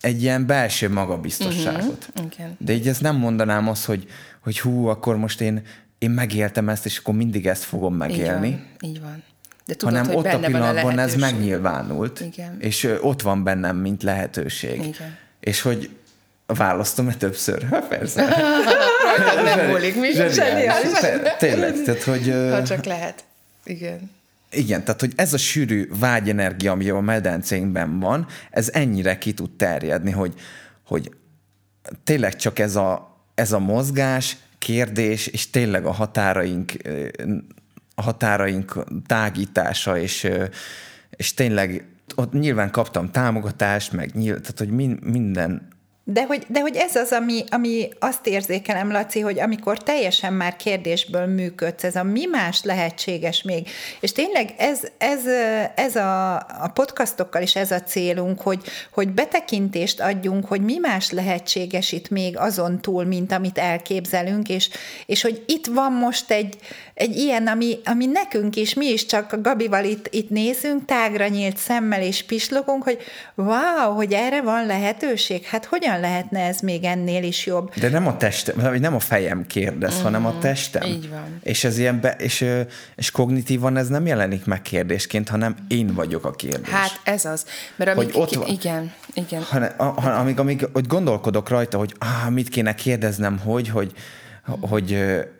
egy 0.00 0.22
ilyen 0.22 0.46
belső 0.46 0.88
magabiztosságot. 0.88 2.08
Uh-huh, 2.14 2.32
okay. 2.32 2.46
De 2.58 2.72
így 2.72 2.88
ezt 2.88 3.00
nem 3.00 3.16
mondanám 3.16 3.68
azt, 3.68 3.84
hogy, 3.84 4.06
hogy 4.40 4.60
hú, 4.60 4.86
akkor 4.86 5.16
most 5.16 5.40
én, 5.40 5.62
én 6.02 6.10
megéltem 6.10 6.68
ezt, 6.68 6.84
és 6.84 6.98
akkor 6.98 7.14
mindig 7.14 7.46
ezt 7.46 7.62
fogom 7.62 7.94
megélni. 7.94 8.48
Így 8.48 8.54
van. 8.80 8.90
Így 8.90 9.00
van. 9.00 9.22
De 9.64 9.74
tudod, 9.74 9.94
hanem 9.94 10.14
hogy 10.14 10.26
ott 10.26 10.32
a 10.32 10.38
pillanatban 10.38 10.98
a 10.98 11.02
ez 11.02 11.14
megnyilvánult, 11.14 12.20
Igen. 12.20 12.56
és 12.60 12.88
ott 13.00 13.22
van 13.22 13.44
bennem, 13.44 13.76
mint 13.76 14.02
lehetőség. 14.02 14.78
Igen. 14.78 15.16
És 15.40 15.60
hogy 15.60 15.90
választom-e 16.46 17.14
többször? 17.14 17.66
Ha 17.70 17.80
persze. 17.96 18.24
nem 19.44 19.68
múlik, 19.68 20.00
mi? 20.00 20.08
Tényleg, 21.38 21.82
tehát 21.84 22.02
hogy... 22.02 22.34
Ha 22.50 22.62
csak 22.62 22.84
lehet. 22.84 23.24
Igen. 23.64 24.10
Igen, 24.50 24.84
tehát 24.84 25.00
hogy 25.00 25.12
ez 25.16 25.32
a 25.32 25.38
sűrű 25.38 25.88
vágyenergia, 25.98 26.72
ami 26.72 26.88
a 26.88 27.00
medencénkben 27.00 28.00
van, 28.00 28.26
ez 28.50 28.70
ennyire 28.72 29.18
ki 29.18 29.32
tud 29.32 29.50
terjedni, 29.50 30.10
hogy, 30.10 30.34
hogy 30.86 31.10
tényleg 32.04 32.36
csak 32.36 32.58
ez 32.58 32.76
a, 32.76 33.16
ez 33.34 33.52
a 33.52 33.58
mozgás, 33.58 34.36
kérdés, 34.62 35.26
és 35.26 35.50
tényleg 35.50 35.86
a 35.86 35.92
határaink 35.92 36.72
a 37.94 38.02
határaink 38.02 38.84
tágítása, 39.06 39.98
és, 39.98 40.28
és 41.10 41.34
tényleg 41.34 41.86
ott 42.14 42.32
nyilván 42.32 42.70
kaptam 42.70 43.10
támogatást, 43.10 43.92
meg 43.92 44.10
nyilván, 44.14 44.42
tehát 44.42 44.58
hogy 44.58 45.00
minden 45.00 45.68
de 46.04 46.24
hogy, 46.26 46.44
de 46.48 46.60
hogy 46.60 46.76
ez 46.76 46.96
az, 46.96 47.12
ami, 47.12 47.44
ami 47.50 47.88
azt 47.98 48.26
érzékelem, 48.26 48.90
Laci, 48.92 49.20
hogy 49.20 49.40
amikor 49.40 49.82
teljesen 49.82 50.32
már 50.32 50.56
kérdésből 50.56 51.26
működsz, 51.26 51.84
ez 51.84 51.96
a 51.96 52.02
mi 52.02 52.26
más 52.26 52.62
lehetséges 52.62 53.42
még. 53.42 53.68
És 54.00 54.12
tényleg 54.12 54.54
ez, 54.58 54.80
ez, 54.98 55.20
ez 55.74 55.96
a, 55.96 56.34
a 56.36 56.70
podcastokkal 56.74 57.42
is 57.42 57.56
ez 57.56 57.70
a 57.70 57.80
célunk, 57.80 58.40
hogy, 58.40 58.62
hogy 58.92 59.08
betekintést 59.08 60.00
adjunk, 60.00 60.46
hogy 60.46 60.60
mi 60.60 60.78
más 60.78 61.10
lehetséges 61.10 61.92
itt 61.92 62.08
még 62.08 62.38
azon 62.38 62.80
túl, 62.80 63.04
mint 63.04 63.32
amit 63.32 63.58
elképzelünk, 63.58 64.48
és, 64.48 64.70
és 65.06 65.22
hogy 65.22 65.44
itt 65.46 65.66
van 65.66 65.92
most 65.92 66.30
egy, 66.30 66.56
egy 66.94 67.16
ilyen, 67.16 67.46
ami, 67.46 67.78
ami 67.84 68.06
nekünk 68.06 68.56
is, 68.56 68.74
mi 68.74 68.86
is 68.86 69.06
csak 69.06 69.36
Gabival 69.42 69.84
itt, 69.84 70.08
itt 70.10 70.30
nézünk, 70.30 70.84
tágra 70.84 71.28
nyílt 71.28 71.56
szemmel 71.56 72.02
és 72.02 72.22
pislogunk, 72.22 72.82
hogy 72.82 72.98
wow, 73.34 73.94
hogy 73.94 74.12
erre 74.12 74.42
van 74.42 74.66
lehetőség, 74.66 75.44
hát 75.44 75.64
hogyan 75.64 76.00
lehetne 76.00 76.40
ez 76.40 76.60
még 76.60 76.84
ennél 76.84 77.22
is 77.22 77.46
jobb? 77.46 77.74
De 77.74 77.88
nem 77.88 78.06
a 78.06 78.16
testem, 78.16 78.76
nem 78.80 78.94
a 78.94 78.98
fejem 78.98 79.46
kérdez, 79.46 79.98
mm, 79.98 80.02
hanem 80.02 80.26
a 80.26 80.38
testem. 80.38 80.82
Így 80.82 81.08
van. 81.10 81.38
És 81.42 81.64
ez 81.64 81.78
ilyen, 81.78 82.00
be, 82.00 82.16
és, 82.18 82.44
és 82.96 83.10
kognitívan 83.10 83.76
ez 83.76 83.88
nem 83.88 84.06
jelenik 84.06 84.44
meg 84.44 84.62
kérdésként, 84.62 85.28
hanem 85.28 85.56
én 85.68 85.94
vagyok 85.94 86.24
a 86.24 86.30
kérdés. 86.30 86.68
Hát 86.68 87.00
ez 87.04 87.24
az. 87.24 87.46
Mert 87.76 87.96
amíg, 87.96 88.12
hogy 88.12 88.22
ott 88.22 88.34
van, 88.34 88.48
igen, 88.48 88.92
igen. 89.14 89.42
Hanem, 89.42 89.72
amíg, 89.96 90.38
amíg 90.38 90.68
hogy 90.72 90.86
gondolkodok 90.86 91.48
rajta, 91.48 91.78
hogy 91.78 91.94
ah, 91.98 92.30
mit 92.30 92.48
kéne 92.48 92.74
kérdeznem, 92.74 93.38
hogy, 93.38 93.68
hogy, 93.68 93.92
hogy, 94.60 94.98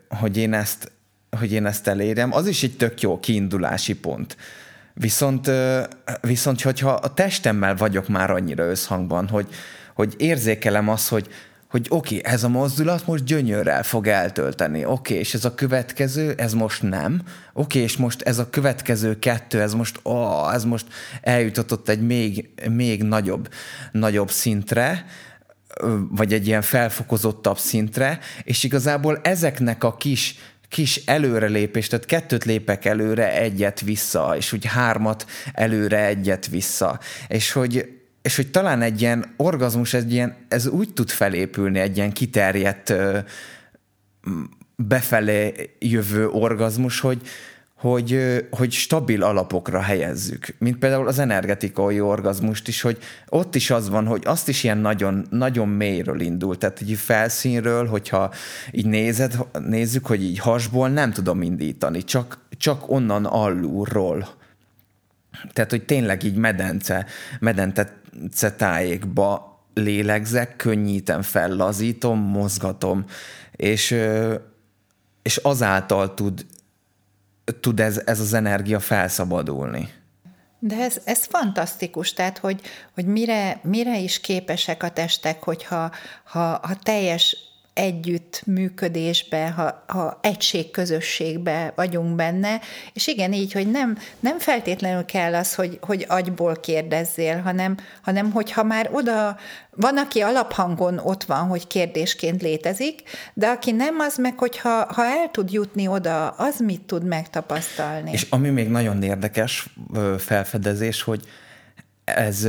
hogy 0.09 0.37
én 0.37 0.52
ezt 0.52 0.90
hogy 1.39 1.53
én 1.53 1.67
ezt 1.67 1.89
elérjem, 1.89 2.33
az 2.33 2.47
is 2.47 2.62
egy 2.62 2.77
tök 2.77 3.01
jó 3.01 3.21
kiindulási 3.21 3.95
pont. 3.95 4.37
Viszont, 4.95 5.51
viszont 6.21 6.62
hogyha 6.62 6.91
a 6.91 7.15
testemmel 7.15 7.77
vagyok 7.77 8.09
már 8.09 8.31
annyira 8.31 8.65
összhangban, 8.65 9.29
hogy, 9.29 9.47
hogy 9.95 10.15
érzékelem 10.19 10.89
azt, 10.89 11.09
hogy, 11.09 11.29
hogy 11.71 11.87
oké, 11.89 12.19
okay, 12.19 12.33
ez 12.33 12.45
a 12.45 12.49
mozdulat 12.49 13.07
most 13.07 13.25
gyönyörrel 13.25 13.83
fog 13.83 14.07
eltölteni, 14.07 14.85
oké, 14.85 14.93
okay, 14.93 15.17
és 15.17 15.35
ez 15.35 15.45
a 15.45 15.55
következő, 15.55 16.35
ez 16.37 16.53
most 16.53 16.83
nem, 16.83 17.23
oké, 17.25 17.29
okay, 17.53 17.83
és 17.83 17.97
most 17.97 18.23
ez 18.23 18.39
a 18.39 18.51
következő 18.51 19.19
kettő, 19.19 19.61
ez 19.61 19.75
most, 19.75 20.01
oh, 20.03 20.55
ez 20.55 20.65
most 20.65 20.87
eljutatott 21.21 21.89
egy 21.89 22.07
még, 22.07 22.49
még 22.71 23.03
nagyobb, 23.03 23.49
nagyobb 23.93 24.31
szintre, 24.31 25.05
vagy 26.11 26.33
egy 26.33 26.47
ilyen 26.47 26.62
felfokozottabb 26.62 27.59
szintre, 27.59 28.19
és 28.45 28.65
igazából 28.65 29.21
ezeknek 29.23 29.85
a 29.85 29.97
kis 29.97 30.37
kis 30.73 31.02
előrelépés, 31.05 31.87
tehát 31.87 32.05
kettőt 32.05 32.45
lépek 32.45 32.85
előre, 32.85 33.33
egyet 33.33 33.81
vissza, 33.81 34.35
és 34.37 34.52
úgy 34.52 34.64
hármat 34.64 35.26
előre, 35.52 36.07
egyet 36.07 36.47
vissza. 36.47 37.00
És 37.29 37.52
hogy, 37.52 38.00
és 38.23 38.37
hogy 38.37 38.50
talán 38.50 38.83
egy 38.83 39.00
ilyen 39.00 39.35
orgazmus, 39.37 39.95
egy 39.95 40.12
ilyen, 40.12 40.37
ez 40.49 40.67
úgy 40.67 40.93
tud 40.93 41.11
felépülni, 41.11 41.79
egy 41.79 41.97
ilyen 41.97 42.12
kiterjedt 42.12 42.95
befelé 44.76 45.71
jövő 45.79 46.29
orgazmus, 46.29 47.00
hogy, 47.00 47.21
hogy, 47.83 48.45
hogy 48.51 48.73
stabil 48.73 49.23
alapokra 49.23 49.81
helyezzük. 49.81 50.55
Mint 50.59 50.79
például 50.79 51.09
az 51.09 51.19
energetikai 51.19 52.01
orgazmust 52.01 52.69
is, 52.69 52.81
hogy 52.81 52.99
ott 53.29 53.55
is 53.55 53.71
az 53.71 53.89
van, 53.89 54.07
hogy 54.07 54.23
azt 54.25 54.49
is 54.49 54.65
ilyen 54.65 54.79
nagyon, 54.79 55.27
nagyon 55.31 55.69
mélyről 55.69 56.21
indul. 56.21 56.59
Tehát 56.59 56.81
így 56.81 56.99
felszínről, 56.99 57.87
hogyha 57.87 58.33
így 58.71 58.87
nézed, 58.87 59.39
nézzük, 59.59 60.07
hogy 60.07 60.23
így 60.23 60.39
hasból 60.39 60.89
nem 60.89 61.12
tudom 61.12 61.43
indítani, 61.43 62.05
csak, 62.05 62.39
csak 62.57 62.91
onnan 62.91 63.25
alulról. 63.25 64.29
Tehát, 65.53 65.71
hogy 65.71 65.85
tényleg 65.85 66.23
így 66.23 66.37
medence, 66.37 67.07
medence 67.41 68.51
tájékba 68.57 69.61
lélegzek, 69.75 70.57
könnyítem 70.57 71.23
fel, 71.23 71.49
lazítom, 71.49 72.19
mozgatom, 72.19 73.05
és, 73.57 73.97
és 75.23 75.37
azáltal 75.37 76.15
tud 76.15 76.47
tud 77.54 77.80
ez, 77.80 78.02
ez 78.04 78.21
az 78.21 78.32
energia 78.32 78.80
felszabadulni. 78.80 79.88
De 80.59 80.76
ez, 80.76 81.00
ez 81.04 81.25
fantasztikus, 81.25 82.12
tehát 82.12 82.38
hogy, 82.38 82.61
hogy 82.94 83.06
mire, 83.06 83.61
mire 83.62 83.99
is 83.99 84.21
képesek 84.21 84.82
a 84.82 84.90
testek, 84.90 85.42
hogyha 85.42 85.90
ha, 86.25 86.61
ha 86.62 86.75
teljes 86.82 87.37
együtt 87.75 88.43
működésbe, 88.47 89.50
ha, 89.50 89.85
ha 89.87 90.19
egységközösségbe 90.23 91.73
vagyunk 91.76 92.17
benne, 92.17 92.61
és 92.93 93.07
igen, 93.07 93.33
így, 93.33 93.52
hogy 93.52 93.71
nem, 93.71 93.99
nem 94.21 94.38
feltétlenül 94.38 95.05
kell 95.05 95.35
az, 95.35 95.55
hogy, 95.55 95.79
hogy 95.81 96.05
agyból 96.09 96.57
kérdezzél, 96.57 97.41
hanem, 97.41 97.76
hanem 98.02 98.31
hogyha 98.31 98.62
már 98.62 98.88
oda, 98.93 99.37
van, 99.71 99.99
aki 99.99 100.21
alaphangon 100.21 100.99
ott 100.99 101.25
van, 101.25 101.47
hogy 101.47 101.67
kérdésként 101.67 102.43
létezik, 102.43 103.02
de 103.35 103.49
aki 103.49 103.71
nem, 103.71 103.99
az 103.99 104.17
meg, 104.17 104.38
hogyha 104.38 104.87
ha 104.95 105.05
el 105.05 105.31
tud 105.31 105.52
jutni 105.52 105.87
oda, 105.87 106.29
az 106.29 106.59
mit 106.59 106.83
tud 106.83 107.05
megtapasztalni. 107.05 108.12
És 108.12 108.26
ami 108.31 108.49
még 108.49 108.69
nagyon 108.69 109.02
érdekes 109.02 109.67
felfedezés, 110.19 111.02
hogy 111.02 111.21
ez 112.05 112.45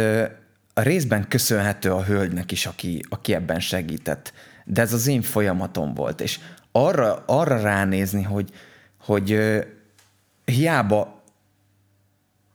a 0.74 0.82
részben 0.82 1.28
köszönhető 1.28 1.92
a 1.92 2.04
hölgynek 2.04 2.52
is, 2.52 2.66
aki, 2.66 3.02
aki 3.10 3.34
ebben 3.34 3.60
segített 3.60 4.34
de 4.66 4.82
ez 4.82 4.94
az 4.94 5.08
én 5.08 5.22
folyamatom 5.22 5.94
volt, 5.94 6.22
és 6.22 6.40
arra, 6.72 7.24
arra 7.26 7.62
ránézni, 7.62 8.22
hogy, 8.22 8.50
hogy 9.00 9.40
hiába 10.46 11.22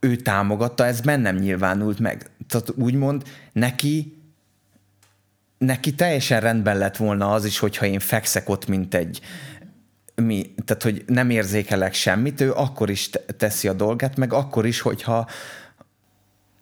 ő 0.00 0.17
támogatta, 0.17 0.85
ez 0.85 1.00
bennem 1.00 1.37
nyilvánult 1.37 1.99
meg. 1.99 2.31
Tehát 2.49 2.71
úgymond 2.77 3.23
neki 3.53 4.19
neki 5.59 5.95
teljesen 5.95 6.41
rendben 6.41 6.79
lett 6.79 6.97
volna 6.97 7.33
az 7.33 7.45
is, 7.45 7.59
hogyha 7.59 7.87
én 7.87 7.99
fekszek 7.99 8.49
ott, 8.49 8.67
mint 8.67 8.95
egy 8.95 9.21
mi, 10.15 10.55
tehát 10.65 10.83
hogy 10.83 11.05
nem 11.07 11.31
érzékelek 11.31 11.95
semmit, 11.95 12.41
ő 12.41 12.53
akkor 12.53 12.91
is 12.91 13.11
teszi 13.37 13.69
a 13.69 13.73
dolgát, 13.73 14.17
meg 14.17 14.33
akkor 14.33 14.67
is, 14.67 14.81
hogyha 14.81 15.29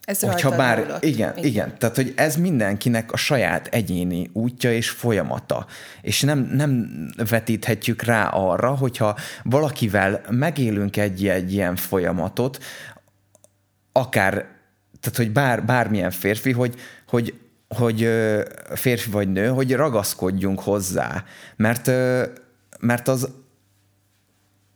ez 0.06 0.20
hogyha 0.20 0.56
bár, 0.56 0.78
igen, 0.78 0.98
igen, 1.00 1.36
igen, 1.36 1.78
tehát 1.78 1.96
hogy 1.96 2.12
ez 2.16 2.36
mindenkinek 2.36 3.12
a 3.12 3.16
saját 3.16 3.66
egyéni 3.66 4.30
útja 4.32 4.72
és 4.72 4.90
folyamata, 4.90 5.66
és 6.02 6.20
nem, 6.20 6.38
nem 6.38 6.90
vetíthetjük 7.28 8.02
rá 8.02 8.28
arra, 8.28 8.74
hogyha 8.74 9.16
valakivel 9.42 10.20
megélünk 10.30 10.96
egy, 10.96 11.28
egy 11.28 11.52
ilyen 11.52 11.76
folyamatot, 11.76 12.62
akár, 13.92 14.32
tehát 15.00 15.16
hogy 15.16 15.30
bár, 15.30 15.64
bármilyen 15.64 16.10
férfi, 16.10 16.52
hogy, 16.52 16.74
hogy, 17.08 17.34
hogy 17.68 18.08
férfi 18.74 19.10
vagy 19.10 19.32
nő, 19.32 19.48
hogy 19.48 19.74
ragaszkodjunk 19.74 20.60
hozzá, 20.60 21.24
mert, 21.56 21.90
mert 22.78 23.08
az, 23.08 23.28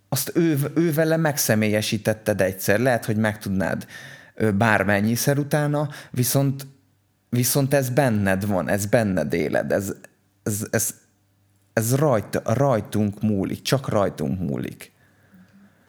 azt 0.08 0.32
ő, 0.34 0.58
ő 0.74 0.92
vele 0.92 1.16
megszemélyesítetted 1.16 2.40
egyszer, 2.40 2.78
lehet, 2.78 3.04
hogy 3.04 3.16
meg 3.16 3.38
tudnád 3.38 3.86
bármennyiszer 4.54 5.38
utána, 5.38 5.88
viszont, 6.10 6.66
viszont 7.28 7.74
ez 7.74 7.90
benned 7.90 8.46
van, 8.46 8.68
ez 8.68 8.86
benned 8.86 9.32
éled, 9.32 9.72
ez, 9.72 9.92
ez, 10.42 10.66
ez, 10.70 10.94
ez 11.72 11.94
rajt, 11.94 12.40
rajtunk 12.44 13.22
múlik, 13.22 13.62
csak 13.62 13.88
rajtunk 13.88 14.40
múlik. 14.40 14.92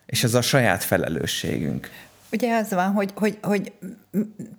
És 0.05 0.23
ez 0.23 0.33
a 0.33 0.41
saját 0.41 0.83
felelősségünk. 0.83 1.89
Ugye 2.31 2.55
az 2.55 2.69
van, 2.69 2.91
hogy, 2.91 3.11
hogy, 3.15 3.37
hogy 3.41 3.73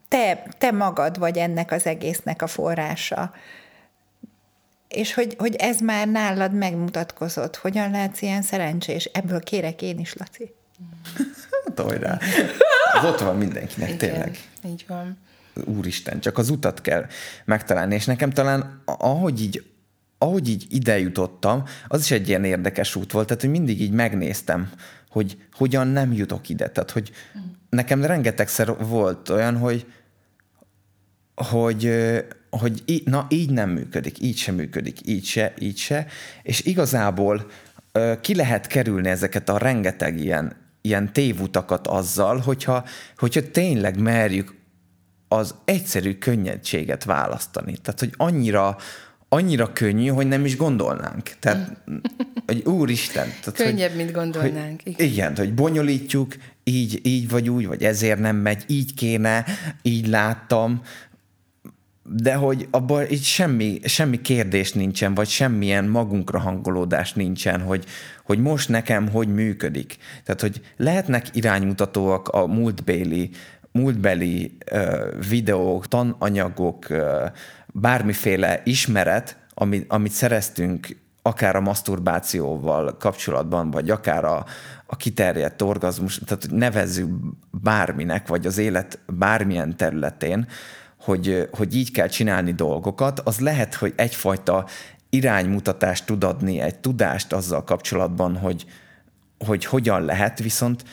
te, 0.08 0.46
te 0.58 0.70
magad 0.70 1.18
vagy 1.18 1.38
ennek 1.38 1.72
az 1.72 1.86
egésznek 1.86 2.42
a 2.42 2.46
forrása. 2.46 3.34
És 4.88 5.14
hogy, 5.14 5.34
hogy 5.38 5.54
ez 5.54 5.80
már 5.80 6.08
nálad 6.08 6.54
megmutatkozott. 6.54 7.56
Hogyan 7.56 7.90
látsz 7.90 8.22
ilyen 8.22 8.42
szerencsés? 8.42 9.04
Ebből 9.04 9.40
kérek 9.40 9.82
én 9.82 9.98
is, 9.98 10.14
Laci. 10.14 10.54
Tolj 11.74 11.98
rá. 11.98 12.18
Az 12.92 13.04
ott 13.04 13.20
van 13.20 13.36
mindenkinek, 13.36 13.88
Igen, 13.88 13.98
tényleg. 13.98 14.38
Így 14.66 14.84
van. 14.88 15.18
Úristen, 15.64 16.20
csak 16.20 16.38
az 16.38 16.50
utat 16.50 16.80
kell 16.80 17.06
megtalálni, 17.44 17.94
és 17.94 18.04
nekem 18.04 18.30
talán 18.30 18.82
ahogy 18.84 19.42
így 19.42 19.70
ahogy 20.18 20.48
így 20.48 20.66
ide 20.68 20.98
jutottam, 20.98 21.64
az 21.88 22.00
is 22.00 22.10
egy 22.10 22.28
ilyen 22.28 22.44
érdekes 22.44 22.94
út 22.96 23.12
volt, 23.12 23.26
tehát 23.26 23.42
hogy 23.42 23.50
mindig 23.50 23.80
így 23.80 23.90
megnéztem, 23.90 24.70
hogy 25.10 25.36
hogyan 25.52 25.86
nem 25.86 26.12
jutok 26.12 26.48
ide. 26.48 26.68
Tehát, 26.68 26.90
hogy 26.90 27.10
nekem 27.70 28.04
rengetegszer 28.04 28.76
volt 28.86 29.28
olyan, 29.28 29.56
hogy 29.56 29.86
hogy, 31.34 31.92
hogy 32.50 33.02
na 33.04 33.26
így 33.28 33.50
nem 33.50 33.70
működik, 33.70 34.20
így 34.20 34.36
sem 34.36 34.54
működik, 34.54 35.08
így 35.08 35.24
se, 35.24 35.54
így 35.58 35.76
se, 35.76 36.06
és 36.42 36.60
igazából 36.60 37.50
ki 38.20 38.34
lehet 38.34 38.66
kerülni 38.66 39.08
ezeket 39.08 39.48
a 39.48 39.58
rengeteg 39.58 40.20
ilyen 40.20 40.56
ilyen 40.82 41.12
tévutakat 41.12 41.86
azzal, 41.86 42.38
hogyha, 42.38 42.84
hogyha 43.16 43.50
tényleg 43.50 43.98
merjük 43.98 44.54
az 45.28 45.54
egyszerű 45.64 46.14
könnyedséget 46.14 47.04
választani. 47.04 47.76
Tehát, 47.82 48.00
hogy 48.00 48.12
annyira, 48.16 48.76
annyira 49.28 49.72
könnyű, 49.72 50.06
hogy 50.06 50.26
nem 50.26 50.44
is 50.44 50.56
gondolnánk. 50.56 51.30
Tehát, 51.40 51.76
hogy 52.46 52.62
úristen. 52.64 53.26
Tehát, 53.40 53.54
Könnyebb, 53.54 53.88
hogy, 53.88 53.98
mint 53.98 54.12
gondolnánk. 54.12 54.80
Hogy, 54.82 54.92
igen. 54.92 55.06
igen, 55.06 55.36
hogy 55.36 55.54
bonyolítjuk, 55.54 56.34
így, 56.64 57.00
így 57.02 57.28
vagy 57.28 57.48
úgy, 57.48 57.66
vagy 57.66 57.82
ezért 57.82 58.18
nem 58.18 58.36
megy, 58.36 58.64
így 58.66 58.94
kéne, 58.94 59.44
így 59.82 60.06
láttam, 60.06 60.82
de 62.04 62.34
hogy 62.34 62.68
abban 62.70 63.10
így 63.10 63.22
semmi, 63.22 63.80
semmi 63.84 64.20
kérdés 64.20 64.72
nincsen, 64.72 65.14
vagy 65.14 65.28
semmilyen 65.28 65.84
magunkra 65.84 66.38
hangolódás 66.38 67.12
nincsen, 67.12 67.60
hogy, 67.60 67.84
hogy 68.24 68.38
most 68.38 68.68
nekem 68.68 69.08
hogy 69.08 69.28
működik. 69.28 69.96
Tehát, 70.24 70.40
hogy 70.40 70.60
lehetnek 70.76 71.26
iránymutatóak 71.32 72.28
a 72.28 72.46
múltbéli, 72.46 73.30
múltbeli 73.72 74.56
uh, 74.72 75.28
videók, 75.28 75.88
tananyagok, 75.88 76.86
uh, 76.90 76.98
bármiféle 77.66 78.60
ismeret, 78.64 79.36
amit, 79.54 79.92
amit 79.92 80.12
szereztünk 80.12 80.96
akár 81.22 81.56
a 81.56 81.60
maszturbációval 81.60 82.96
kapcsolatban, 82.96 83.70
vagy 83.70 83.90
akár 83.90 84.24
a, 84.24 84.44
a 84.86 84.96
kiterjedt 84.96 85.62
orgazmus, 85.62 86.20
tehát 86.26 86.46
nevezzük 86.50 87.08
bárminek, 87.50 88.28
vagy 88.28 88.46
az 88.46 88.58
élet 88.58 88.98
bármilyen 89.06 89.76
területén, 89.76 90.46
hogy, 91.04 91.48
hogy 91.52 91.76
így 91.76 91.90
kell 91.90 92.08
csinálni 92.08 92.52
dolgokat, 92.52 93.20
az 93.20 93.40
lehet, 93.40 93.74
hogy 93.74 93.92
egyfajta 93.96 94.66
iránymutatást 95.10 96.06
tud 96.06 96.24
adni, 96.24 96.60
egy 96.60 96.76
tudást 96.76 97.32
azzal 97.32 97.64
kapcsolatban, 97.64 98.36
hogy, 98.36 98.66
hogy 99.38 99.64
hogyan 99.64 100.04
lehet, 100.04 100.38
viszont 100.38 100.84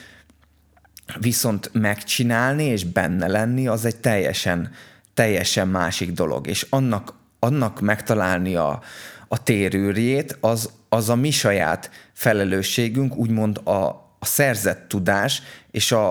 viszont 1.19 1.69
megcsinálni 1.73 2.63
és 2.63 2.83
benne 2.83 3.27
lenni, 3.27 3.67
az 3.67 3.85
egy 3.85 3.97
teljesen, 3.97 4.71
teljesen 5.13 5.67
másik 5.67 6.11
dolog. 6.11 6.47
És 6.47 6.65
annak, 6.69 7.13
annak 7.39 7.81
megtalálni 7.81 8.55
a, 8.55 8.81
a 9.27 9.43
térőrjét, 9.43 10.37
az, 10.41 10.71
az 10.89 11.09
a 11.09 11.15
mi 11.15 11.31
saját 11.31 11.89
felelősségünk, 12.13 13.15
úgymond 13.15 13.57
a, 13.63 13.71
a 14.19 14.25
szerzett 14.25 14.87
tudás 14.87 15.41
és 15.71 15.91
a, 15.91 16.09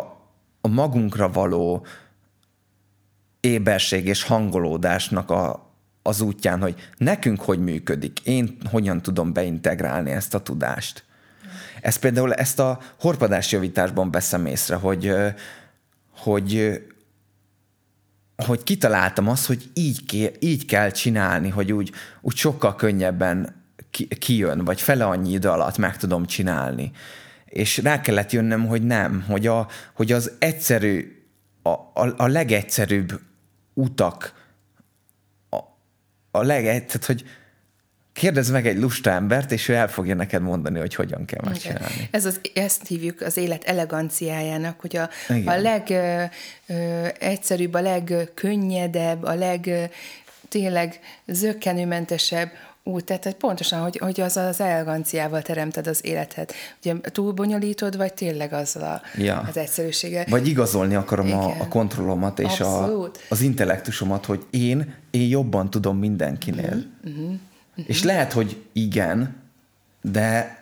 a 0.61 0.69
magunkra 0.69 1.29
való 1.29 1.87
éberség 3.41 4.07
és 4.07 4.23
hangolódásnak 4.23 5.31
a, 5.31 5.73
az 6.03 6.21
útján, 6.21 6.61
hogy 6.61 6.75
nekünk 6.97 7.41
hogy 7.41 7.59
működik, 7.59 8.21
én 8.25 8.57
hogyan 8.71 9.03
tudom 9.03 9.33
beintegrálni 9.33 10.11
ezt 10.11 10.35
a 10.35 10.43
tudást. 10.43 11.05
Ez 11.81 11.97
például 11.97 12.35
ezt 12.35 12.59
a 12.59 12.81
horpadásjavításban 13.01 14.11
veszem 14.11 14.47
észre, 14.47 14.75
hogy, 14.75 15.13
hogy, 16.17 16.83
hogy 18.37 18.63
kitaláltam 18.63 19.29
azt, 19.29 19.47
hogy 19.47 19.71
így, 19.75 20.07
ké, 20.07 20.33
így 20.39 20.65
kell 20.65 20.91
csinálni, 20.91 21.49
hogy 21.49 21.73
úgy, 21.73 21.93
úgy 22.21 22.37
sokkal 22.37 22.75
könnyebben 22.75 23.65
ki, 23.91 24.07
kijön, 24.07 24.65
vagy 24.65 24.81
fele 24.81 25.05
annyi 25.05 25.33
idő 25.33 25.49
alatt 25.49 25.79
meg 25.79 25.97
tudom 25.97 26.27
csinálni. 26.27 26.91
És 27.45 27.79
rá 27.79 28.01
kellett 28.01 28.33
jönnöm, 28.33 28.67
hogy 28.67 28.83
nem, 28.83 29.25
hogy, 29.29 29.47
a, 29.47 29.69
hogy 29.93 30.13
az 30.13 30.33
egyszerű, 30.39 31.18
a, 31.73 31.91
a, 31.95 32.15
a 32.17 32.27
legegyszerűbb 32.27 33.21
utak. 33.75 34.47
A, 35.51 35.57
a 36.31 36.43
leg, 36.43 36.63
tehát 36.63 37.05
hogy 37.05 37.25
kérdezz 38.13 38.51
meg 38.51 38.67
egy 38.67 38.79
lusta 38.79 39.11
embert, 39.11 39.53
és 39.53 39.69
ő 39.69 39.75
el 39.75 39.89
fogja 39.89 40.15
neked 40.15 40.43
mondani, 40.43 40.79
hogy 40.79 40.95
hogyan 40.95 41.25
kell 41.25 41.41
megcsinálni. 41.45 42.09
Ez 42.11 42.25
az, 42.25 42.41
ezt 42.55 42.87
hívjuk 42.87 43.21
az 43.21 43.37
élet 43.37 43.65
eleganciájának, 43.65 44.81
hogy 44.81 44.97
a, 44.97 45.09
a 45.45 45.55
legegyszerűbb, 45.55 47.75
a 47.75 47.81
legkönnyedebb, 47.81 49.23
a 49.23 49.35
leg 49.35 49.91
tényleg 50.49 51.01
zöggenőmentesebb 51.27 52.51
úgy, 52.83 53.05
tehát 53.05 53.25
hogy 53.25 53.35
pontosan, 53.35 53.81
hogy, 53.81 53.97
hogy 53.97 54.21
az 54.21 54.37
az 54.37 54.61
eleganciával 54.61 55.43
teremted 55.43 55.87
az 55.87 56.05
életet. 56.05 56.53
Ugye 56.81 56.95
túl 57.01 57.33
bonyolítod, 57.33 57.97
vagy 57.97 58.15
tényleg 58.15 58.53
azzal 58.53 58.83
a, 58.83 59.03
ja. 59.17 59.45
az 59.49 59.57
egyszerűséggel. 59.57 60.25
Vagy 60.29 60.49
igazolni 60.49 60.95
akarom 60.95 61.33
a, 61.33 61.47
a 61.61 61.69
kontrollomat 61.69 62.39
és 62.39 62.61
a, 62.61 63.03
az 63.29 63.41
intellektusomat, 63.41 64.25
hogy 64.25 64.45
én, 64.51 64.95
én 65.11 65.29
jobban 65.29 65.71
tudom 65.71 65.99
mindenkinél. 65.99 66.85
Uh-huh. 67.05 67.23
Uh-huh. 67.75 67.85
És 67.87 68.03
lehet, 68.03 68.33
hogy 68.33 68.63
igen, 68.73 69.37
de 70.01 70.58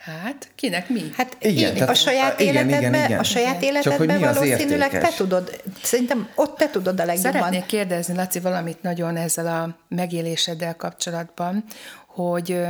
Hát, 0.00 0.50
kinek 0.54 0.88
mi? 0.88 1.10
Hát 1.16 1.36
igen, 1.40 1.76
én, 1.76 1.82
a 1.82 1.94
saját 1.94 2.40
igen, 2.40 2.54
életedben, 2.54 2.94
igen, 2.94 3.04
igen. 3.04 3.18
a 3.18 3.22
saját 3.22 3.62
életedben 3.62 4.20
valószínűleg 4.20 4.90
te 4.90 5.08
tudod, 5.16 5.62
szerintem 5.82 6.28
ott 6.34 6.56
te 6.56 6.70
tudod 6.70 7.00
a 7.00 7.04
legjobban. 7.04 7.32
Szeretnék 7.32 7.66
kérdezni, 7.66 8.14
Laci, 8.14 8.40
valamit 8.40 8.82
nagyon 8.82 9.16
ezzel 9.16 9.46
a 9.46 9.76
megéléseddel 9.88 10.76
kapcsolatban, 10.76 11.64
hogy, 12.06 12.60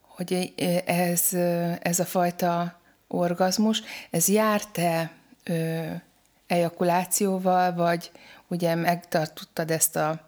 hogy 0.00 0.52
ez, 0.86 1.28
ez 1.80 1.98
a 1.98 2.04
fajta 2.04 2.80
orgazmus, 3.08 3.82
ez 4.10 4.28
járt-e 4.28 5.10
ejakulációval, 6.46 7.74
vagy 7.74 8.10
ugye 8.48 8.74
megtartottad 8.74 9.70
ezt 9.70 9.96
a 9.96 10.20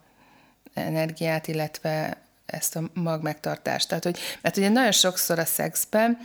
energiát, 0.74 1.48
illetve 1.48 2.16
ezt 2.54 2.76
a 2.76 2.90
mag 2.94 3.22
megtartást. 3.22 3.88
Tehát, 3.88 4.04
hogy, 4.04 4.18
mert 4.42 4.56
ugye 4.56 4.68
nagyon 4.68 4.92
sokszor 4.92 5.38
a 5.38 5.44
szexben 5.44 6.18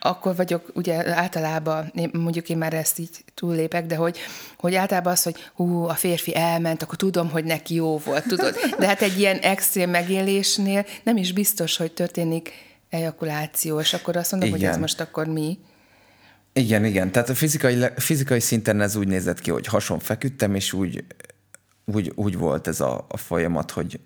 akkor 0.00 0.36
vagyok, 0.36 0.70
ugye 0.74 1.16
általában, 1.16 1.92
mondjuk 2.12 2.48
én 2.48 2.58
már 2.58 2.74
ezt 2.74 2.98
így 2.98 3.24
túllépek, 3.34 3.86
de 3.86 3.96
hogy, 3.96 4.18
hogy 4.56 4.74
általában 4.74 5.12
az, 5.12 5.22
hogy 5.22 5.36
hú, 5.54 5.84
a 5.84 5.94
férfi 5.94 6.36
elment, 6.36 6.82
akkor 6.82 6.96
tudom, 6.96 7.30
hogy 7.30 7.44
neki 7.44 7.74
jó 7.74 7.98
volt, 7.98 8.26
tudod. 8.26 8.54
De 8.78 8.86
hát 8.86 9.02
egy 9.02 9.18
ilyen 9.18 9.36
extrém 9.36 9.90
megélésnél 9.90 10.86
nem 11.02 11.16
is 11.16 11.32
biztos, 11.32 11.76
hogy 11.76 11.92
történik 11.92 12.52
ejakuláció, 12.90 13.80
és 13.80 13.92
akkor 13.92 14.16
azt 14.16 14.30
mondom, 14.30 14.48
Igen. 14.48 14.60
hogy 14.60 14.68
ez 14.68 14.80
most 14.80 15.00
akkor 15.00 15.26
mi. 15.26 15.58
Igen, 16.52 16.84
igen. 16.84 17.12
Tehát 17.12 17.28
a 17.28 17.34
fizikai, 17.34 17.84
fizikai 17.96 18.40
szinten 18.40 18.80
ez 18.80 18.96
úgy 18.96 19.08
nézett 19.08 19.40
ki, 19.40 19.50
hogy 19.50 19.66
hason 19.66 19.98
feküdtem, 19.98 20.54
és 20.54 20.72
úgy, 20.72 21.04
úgy, 21.84 22.12
úgy 22.14 22.36
volt 22.38 22.66
ez 22.66 22.80
a, 22.80 23.06
a 23.08 23.16
folyamat, 23.16 23.70
hogy 23.70 24.00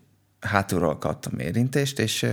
hátulról 0.44 0.98
kaptam 0.98 1.38
érintést, 1.38 1.98
és, 1.98 2.26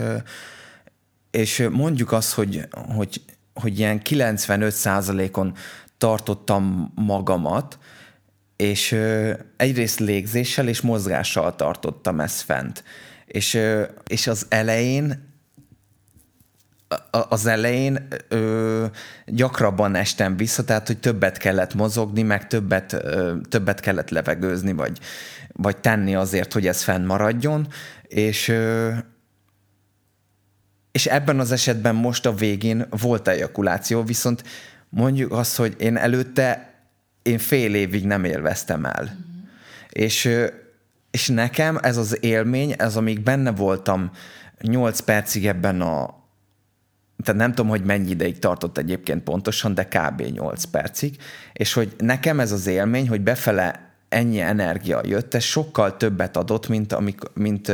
és 1.32 1.68
mondjuk 1.72 2.12
azt, 2.12 2.34
hogy, 2.34 2.68
hogy, 2.96 3.22
hogy 3.54 3.80
ilyen 3.80 4.02
95%-on 4.04 5.54
tartottam 5.98 6.92
magamat, 6.96 7.78
és 8.56 8.98
egyrészt 9.58 10.00
légzéssel 10.00 10.68
és 10.68 10.82
mozgással 10.82 11.56
tartottam 11.56 12.20
ezt 12.20 12.42
fent. 12.42 12.84
És, 13.26 13.60
és 14.08 14.28
az 14.28 14.46
elején 14.50 15.30
az 17.30 17.46
elején 17.46 18.08
ö, 18.28 18.86
gyakrabban 19.26 19.96
estem 19.96 20.38
vissza, 20.38 20.64
tehát 20.64 20.88
hogy 20.88 21.00
többet 21.00 21.38
kellett 21.38 21.74
mozogni, 21.74 22.22
meg 22.22 22.48
többet, 22.48 22.94
ö, 22.94 23.34
többet 23.50 23.80
kellett 23.80 24.10
levegőzni, 24.10 24.72
vagy, 24.72 25.00
vagy 25.54 25.78
tenni 25.78 26.16
azért, 26.16 26.54
hogy 26.54 26.68
ez 26.68 26.84
fennmaradjon, 26.84 27.68
és 28.14 28.54
és 30.92 31.06
ebben 31.06 31.40
az 31.40 31.52
esetben 31.52 31.96
most 31.96 32.26
a 32.26 32.34
végén 32.34 32.86
volt 32.90 33.28
ejakuláció, 33.28 34.04
viszont 34.04 34.44
mondjuk 34.90 35.32
azt, 35.32 35.56
hogy 35.56 35.76
én 35.80 35.98
előtte 35.98 36.74
én 37.22 37.38
fél 37.38 37.76
évig 37.76 38.06
nem 38.06 38.24
élveztem 38.24 38.86
el. 38.86 39.04
Mm-hmm. 39.04 39.44
És, 39.90 40.30
és 41.12 41.28
nekem 41.28 41.78
ez 41.82 41.98
az 41.98 42.18
élmény, 42.24 42.74
ez 42.78 42.96
amíg 42.96 43.20
benne 43.20 43.52
voltam 43.52 44.12
8 44.62 45.00
percig 45.00 45.48
ebben 45.48 45.82
a, 45.82 46.20
tehát 47.24 47.42
nem 47.42 47.50
tudom, 47.50 47.70
hogy 47.70 47.84
mennyi 47.84 48.10
ideig 48.10 48.40
tartott 48.40 48.78
egyébként 48.78 49.24
pontosan, 49.24 49.74
de 49.74 49.88
kb. 49.88 50.22
8 50.22 50.64
percig, 50.64 51.16
és 51.54 51.74
hogy 51.74 51.96
nekem 51.98 52.40
ez 52.40 52.52
az 52.52 52.68
élmény, 52.68 53.08
hogy 53.08 53.22
befele 53.22 53.91
ennyi 54.12 54.40
energia 54.40 55.02
jött, 55.04 55.34
ez 55.34 55.44
sokkal 55.44 55.98
többet 55.98 56.38
adott, 56.38 56.68
mint, 56.68 56.94
amik, 56.94 57.20
mint, 57.34 57.72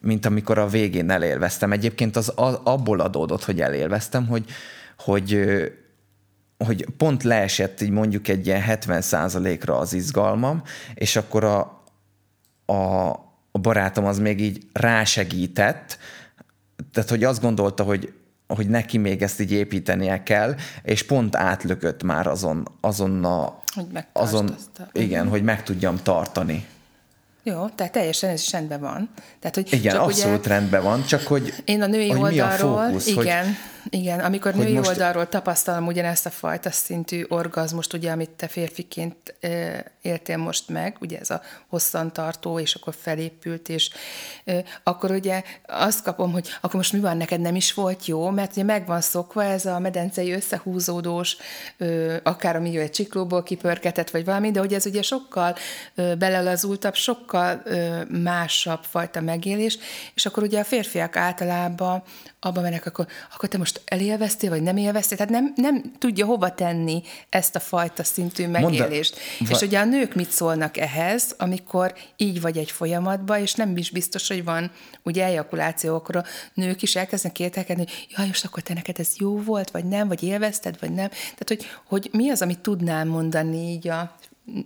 mint 0.00 0.26
amikor 0.26 0.58
a 0.58 0.66
végén 0.66 1.10
elélveztem. 1.10 1.72
Egyébként 1.72 2.16
az 2.16 2.28
abból 2.64 3.00
adódott, 3.00 3.44
hogy 3.44 3.60
elélveztem, 3.60 4.26
hogy, 4.26 4.44
hogy, 4.98 5.40
hogy 6.58 6.86
pont 6.96 7.22
leesett 7.22 7.80
így 7.80 7.90
mondjuk 7.90 8.28
egy 8.28 8.46
ilyen 8.46 8.60
70 8.60 9.02
ra 9.60 9.78
az 9.78 9.92
izgalmam, 9.92 10.62
és 10.94 11.16
akkor 11.16 11.44
a, 11.44 11.84
a, 12.64 13.08
a 13.50 13.58
barátom 13.60 14.04
az 14.04 14.18
még 14.18 14.40
így 14.40 14.66
rásegített, 14.72 15.98
tehát 16.92 17.10
hogy 17.10 17.24
azt 17.24 17.42
gondolta, 17.42 17.82
hogy 17.82 18.12
hogy 18.54 18.68
neki 18.68 18.98
még 18.98 19.22
ezt 19.22 19.40
így 19.40 19.52
építenie 19.52 20.22
kell, 20.22 20.54
és 20.82 21.02
pont 21.02 21.36
átlökött 21.36 22.02
már 22.02 22.26
azon, 22.26 22.68
azon 22.80 23.24
a... 23.24 23.60
Hogy 23.74 23.86
azon, 24.12 24.56
igen, 24.92 25.28
hogy 25.28 25.42
meg 25.42 25.62
tudjam 25.62 25.96
tartani. 26.02 26.66
Jó, 27.42 27.68
tehát 27.74 27.92
teljesen 27.92 28.30
ez 28.30 28.40
is 28.40 28.52
rendben 28.52 28.80
van. 28.80 29.10
Tehát, 29.40 29.54
hogy 29.54 29.72
igen, 29.72 29.94
csak 29.94 30.02
abszolút 30.02 30.38
ugye, 30.38 30.48
rendben 30.48 30.82
van, 30.82 31.04
csak 31.04 31.22
hogy 31.22 31.54
Én 31.64 31.82
a 31.82 31.86
női 31.86 32.10
hogy 32.10 32.20
oldalról, 32.20 32.70
mi 32.70 32.84
a 32.84 32.86
fókusz, 32.86 33.06
igen, 33.06 33.44
hogy, 33.44 33.54
igen, 33.90 34.20
amikor 34.20 34.54
női 34.54 34.72
most... 34.72 34.88
oldalról 34.88 35.28
tapasztalom 35.28 35.86
ugyanezt 35.86 36.26
a 36.26 36.30
fajta 36.30 36.70
szintű 36.70 37.24
orgazmust, 37.28 37.92
ugye, 37.92 38.10
amit 38.10 38.30
te 38.30 38.48
férfiként 38.48 39.34
e, 39.40 39.84
éltél 40.02 40.36
most 40.36 40.68
meg, 40.68 40.96
ugye 41.00 41.18
ez 41.18 41.30
a 41.30 41.42
hosszantartó, 41.68 42.58
és 42.58 42.74
akkor 42.74 42.94
felépült, 43.00 43.68
és 43.68 43.90
e, 44.44 44.64
akkor 44.82 45.10
ugye 45.10 45.42
azt 45.66 46.02
kapom, 46.02 46.32
hogy 46.32 46.48
akkor 46.60 46.74
most 46.74 46.92
mi 46.92 47.00
van 47.00 47.16
neked, 47.16 47.40
nem 47.40 47.54
is 47.54 47.74
volt 47.74 48.06
jó, 48.06 48.30
mert 48.30 48.52
ugye 48.52 48.62
meg 48.62 48.86
van 48.86 49.00
szokva 49.00 49.44
ez 49.44 49.66
a 49.66 49.78
medencei 49.78 50.32
összehúzódós, 50.32 51.36
e, 51.78 51.86
akár 52.22 52.56
ami 52.56 52.78
egy 52.78 52.90
csiklóból 52.90 53.42
kipörgetett, 53.42 54.10
vagy 54.10 54.24
valami, 54.24 54.50
de 54.50 54.60
hogy 54.60 54.74
ez 54.74 54.86
ugye 54.86 55.02
sokkal 55.02 55.54
e, 55.94 56.14
belelazultabb, 56.14 56.94
sokkal 56.94 57.62
e, 57.62 58.04
másabb 58.08 58.82
fajta 58.82 59.20
megélés, 59.20 59.78
és 60.14 60.26
akkor 60.26 60.42
ugye 60.42 60.60
a 60.60 60.64
férfiak 60.64 61.16
általában 61.16 62.02
abba 62.40 62.60
mennek, 62.60 62.86
akkor, 62.86 63.06
akkor 63.34 63.48
te 63.48 63.58
most 63.58 63.71
elélveztél, 63.84 64.50
vagy 64.50 64.62
nem 64.62 64.76
élveztél, 64.76 65.18
tehát 65.18 65.32
nem, 65.32 65.52
nem 65.56 65.92
tudja 65.98 66.26
hova 66.26 66.54
tenni 66.54 67.02
ezt 67.28 67.56
a 67.56 67.60
fajta 67.60 68.04
szintű 68.04 68.48
megélést. 68.48 69.16
Mondd, 69.38 69.52
és 69.52 69.60
ugye 69.60 69.78
a 69.78 69.84
nők 69.84 70.14
mit 70.14 70.30
szólnak 70.30 70.76
ehhez, 70.76 71.34
amikor 71.38 71.94
így 72.16 72.40
vagy 72.40 72.58
egy 72.58 72.70
folyamatban, 72.70 73.40
és 73.40 73.54
nem 73.54 73.76
is 73.76 73.90
biztos, 73.90 74.28
hogy 74.28 74.44
van 74.44 74.70
ugye 75.02 75.24
ejakuláció, 75.24 75.94
akkor 75.94 76.16
a 76.16 76.24
nők 76.54 76.82
is 76.82 76.96
elkezdenek 76.96 77.40
értekedni, 77.40 77.84
hogy 77.84 78.06
jaj, 78.16 78.26
most 78.26 78.44
akkor 78.44 78.62
te 78.62 78.74
neked 78.74 78.98
ez 78.98 79.12
jó 79.16 79.38
volt, 79.38 79.70
vagy 79.70 79.84
nem, 79.84 80.08
vagy 80.08 80.22
élvezted, 80.22 80.76
vagy 80.80 80.92
nem. 80.92 81.08
Tehát, 81.08 81.44
hogy, 81.46 81.66
hogy 81.84 82.08
mi 82.12 82.30
az, 82.30 82.42
amit 82.42 82.58
tudnám 82.58 83.08
mondani 83.08 83.70
így 83.70 83.88
a 83.88 84.16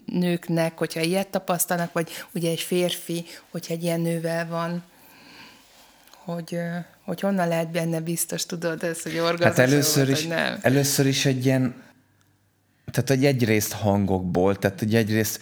nőknek, 0.07 0.79
hogyha 0.79 1.01
ilyet 1.01 1.29
tapasztalnak, 1.29 1.93
vagy 1.93 2.11
ugye 2.35 2.51
egy 2.51 2.61
férfi, 2.61 3.25
hogyha 3.51 3.75
egy 3.75 3.83
ilyen 3.83 4.01
nővel 4.01 4.47
van, 4.47 4.83
hogy 6.25 6.59
hogy 7.07 7.21
honnan 7.21 7.49
lehet 7.49 7.71
benne 7.71 8.01
biztos, 8.01 8.47
tudod, 8.47 8.83
ez, 8.83 9.03
hogy 9.03 9.19
orgazmus 9.19 9.45
hát 9.45 9.59
először 9.59 10.07
volt, 10.07 10.19
is, 10.19 10.27
nem. 10.27 10.59
Először 10.61 11.07
is 11.07 11.27
egy 11.27 11.45
ilyen, 11.45 11.75
tehát 12.93 13.09
hogy 13.09 13.25
egyrészt 13.25 13.73
hangokból, 13.73 14.57
tehát 14.57 14.79
hogy 14.79 14.95
egyrészt 14.95 15.41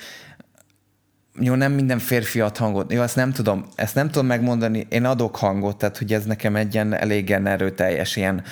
jó, 1.40 1.54
nem 1.54 1.72
minden 1.72 1.98
férfi 1.98 2.40
ad 2.40 2.56
hangot. 2.56 2.92
Jó, 2.92 3.02
ezt 3.02 3.16
nem 3.16 3.32
tudom, 3.32 3.66
ezt 3.74 3.94
nem 3.94 4.06
tudom 4.06 4.26
megmondani. 4.26 4.86
Én 4.90 5.04
adok 5.04 5.36
hangot, 5.36 5.76
tehát 5.76 5.98
hogy 5.98 6.12
ez 6.12 6.24
nekem 6.24 6.56
egy 6.56 6.74
ilyen 6.74 6.92
elégen 6.92 7.46
erőteljes 7.46 8.16
ilyen 8.16 8.42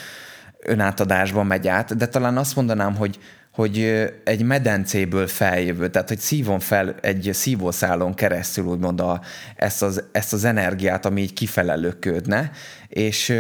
önátadásba 0.61 1.43
megy 1.43 1.69
át, 1.69 1.97
de 1.97 2.07
talán 2.07 2.37
azt 2.37 2.57
mondanám, 2.57 2.95
hogy, 2.97 3.19
hogy 3.53 3.79
egy 4.25 4.43
medencéből 4.43 5.27
feljövő, 5.27 5.89
tehát 5.89 6.09
hogy 6.09 6.19
szívon 6.19 6.61
fel 6.61 6.95
egy 7.01 7.31
szívószálon 7.33 8.15
keresztül 8.15 8.65
úgymond 8.65 9.01
a, 9.01 9.21
ezt, 9.57 9.83
az, 9.83 10.03
ezt 10.13 10.33
az 10.33 10.45
energiát, 10.45 11.07
ami 11.07 11.21
így 11.21 11.33
kifele 11.33 11.75
löködne, 11.75 12.51
és, 12.93 13.35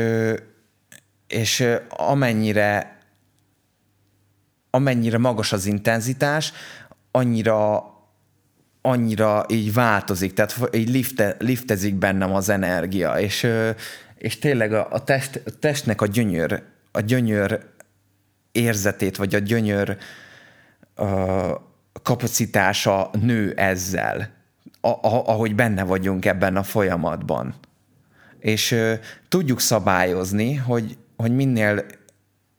és 1.27 1.65
amennyire 1.88 3.01
amennyire 4.71 5.19
magas 5.19 5.53
az 5.53 5.67
intenzitás, 5.67 6.53
annyira 7.11 7.91
annyira 8.85 9.45
így 9.49 9.73
változik, 9.73 10.33
tehát 10.33 10.75
így 10.75 10.88
lifte, 10.88 11.37
liftezik 11.38 11.95
bennem 11.95 12.35
az 12.35 12.49
energia, 12.49 13.12
és, 13.12 13.49
és 14.19 14.38
tényleg 14.38 14.73
a, 14.73 14.88
a, 14.91 15.05
test, 15.05 15.43
a 15.47 15.51
testnek 15.59 16.01
a 16.01 16.07
gyönyör, 16.07 16.62
a 16.93 17.01
gyönyör 17.01 17.67
érzetét, 18.53 19.17
vagy 19.17 19.35
a 19.35 19.38
gyönyör 19.38 19.97
a 20.95 22.01
kapacitása 22.03 23.11
nő 23.21 23.53
ezzel, 23.57 24.31
a, 24.81 24.88
a, 24.88 25.27
ahogy 25.27 25.55
benne 25.55 25.83
vagyunk 25.83 26.25
ebben 26.25 26.57
a 26.57 26.62
folyamatban. 26.62 27.55
És 28.42 28.76
tudjuk 29.28 29.61
szabályozni, 29.61 30.55
hogy, 30.55 30.96
hogy 31.16 31.35
minél, 31.35 31.85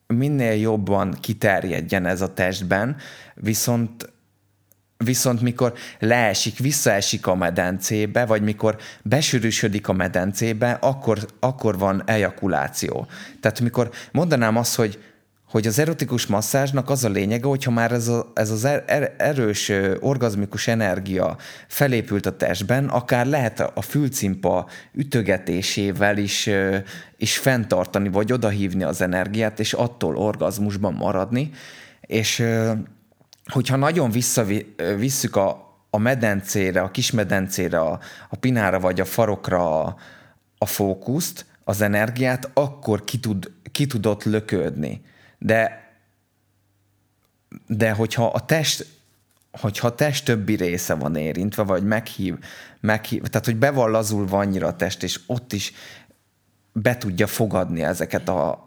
minél 0.07 0.53
jobban 0.53 1.17
kiterjedjen 1.21 2.05
ez 2.05 2.21
a 2.21 2.33
testben, 2.33 2.95
viszont 3.35 4.11
Viszont 4.97 5.41
mikor 5.41 5.73
leesik, 5.99 6.57
visszaesik 6.57 7.27
a 7.27 7.35
medencébe, 7.35 8.25
vagy 8.25 8.41
mikor 8.41 8.77
besűrűsödik 9.01 9.87
a 9.87 9.93
medencébe, 9.93 10.71
akkor, 10.71 11.27
akkor 11.39 11.77
van 11.77 12.03
ejakuláció. 12.05 13.07
Tehát 13.39 13.59
mikor 13.59 13.91
mondanám 14.11 14.57
azt, 14.57 14.75
hogy 14.75 15.12
hogy 15.53 15.67
az 15.67 15.79
erotikus 15.79 16.25
masszázsnak 16.25 16.89
az 16.89 17.03
a 17.03 17.09
lényege, 17.09 17.47
hogyha 17.47 17.71
már 17.71 17.91
ez, 17.91 18.07
a, 18.07 18.31
ez 18.33 18.49
az 18.49 18.65
er, 18.65 18.83
er, 18.87 19.15
erős 19.17 19.71
orgazmikus 19.99 20.67
energia 20.67 21.37
felépült 21.67 22.25
a 22.25 22.37
testben, 22.37 22.87
akár 22.87 23.25
lehet 23.25 23.59
a 23.59 23.81
fülcimpa 23.81 24.67
ütögetésével 24.93 26.17
is, 26.17 26.49
is 27.17 27.37
fenntartani, 27.37 28.09
vagy 28.09 28.31
odahívni 28.31 28.83
az 28.83 29.01
energiát, 29.01 29.59
és 29.59 29.73
attól 29.73 30.17
orgazmusban 30.17 30.93
maradni. 30.93 31.49
És 32.01 32.43
hogyha 33.45 33.75
nagyon 33.75 34.11
visszavisszük 34.11 35.35
a, 35.35 35.77
a 35.89 35.97
medencére, 35.97 36.81
a 36.81 36.91
kis 36.91 37.11
medencére, 37.11 37.79
a, 37.79 37.99
a 38.29 38.35
pinára 38.35 38.79
vagy 38.79 38.99
a 38.99 39.05
farokra 39.05 39.81
a, 39.81 39.95
a 40.57 40.65
fókuszt, 40.65 41.45
az 41.63 41.81
energiát, 41.81 42.49
akkor 42.53 43.03
ki, 43.03 43.19
tud, 43.19 43.51
ki 43.71 43.85
tudott 43.85 44.23
löködni 44.23 45.01
de, 45.43 45.91
de 47.67 47.91
hogyha 47.91 48.25
a 48.25 48.45
test 48.45 48.85
hogyha 49.59 49.87
a 49.87 49.95
test 49.95 50.25
többi 50.25 50.55
része 50.55 50.93
van 50.93 51.15
érintve, 51.15 51.63
vagy 51.63 51.83
meghív, 51.83 52.35
meghív, 52.79 53.21
tehát 53.21 53.45
hogy 53.45 53.55
be 53.55 53.71
van 53.71 53.91
lazulva 53.91 54.37
annyira 54.37 54.67
a 54.67 54.75
test, 54.75 55.03
és 55.03 55.19
ott 55.25 55.53
is 55.53 55.73
be 56.71 56.97
tudja 56.97 57.27
fogadni 57.27 57.83
ezeket 57.83 58.29
a, 58.29 58.63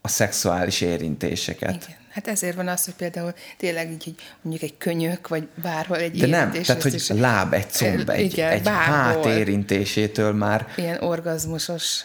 a 0.00 0.08
szexuális 0.08 0.80
érintéseket. 0.80 1.84
Igen. 1.84 2.00
Hát 2.08 2.28
ezért 2.28 2.56
van 2.56 2.68
az, 2.68 2.84
hogy 2.84 2.94
például 2.94 3.34
tényleg 3.56 3.90
így, 3.90 4.04
hogy 4.04 4.14
mondjuk 4.42 4.70
egy 4.70 4.78
könyök, 4.78 5.28
vagy 5.28 5.48
bárhol 5.62 5.96
egy 5.96 6.18
De 6.18 6.26
nem, 6.26 6.50
tehát 6.50 6.82
hogy 6.82 6.94
is, 6.94 7.08
láb, 7.08 7.52
egy 7.52 7.70
comb, 7.70 8.08
egy, 8.08 8.32
igen, 8.32 8.50
egy 8.50 8.68
hát 8.68 9.24
érintésétől 9.24 10.32
már. 10.32 10.68
Ilyen 10.76 11.02
orgazmusos, 11.02 12.04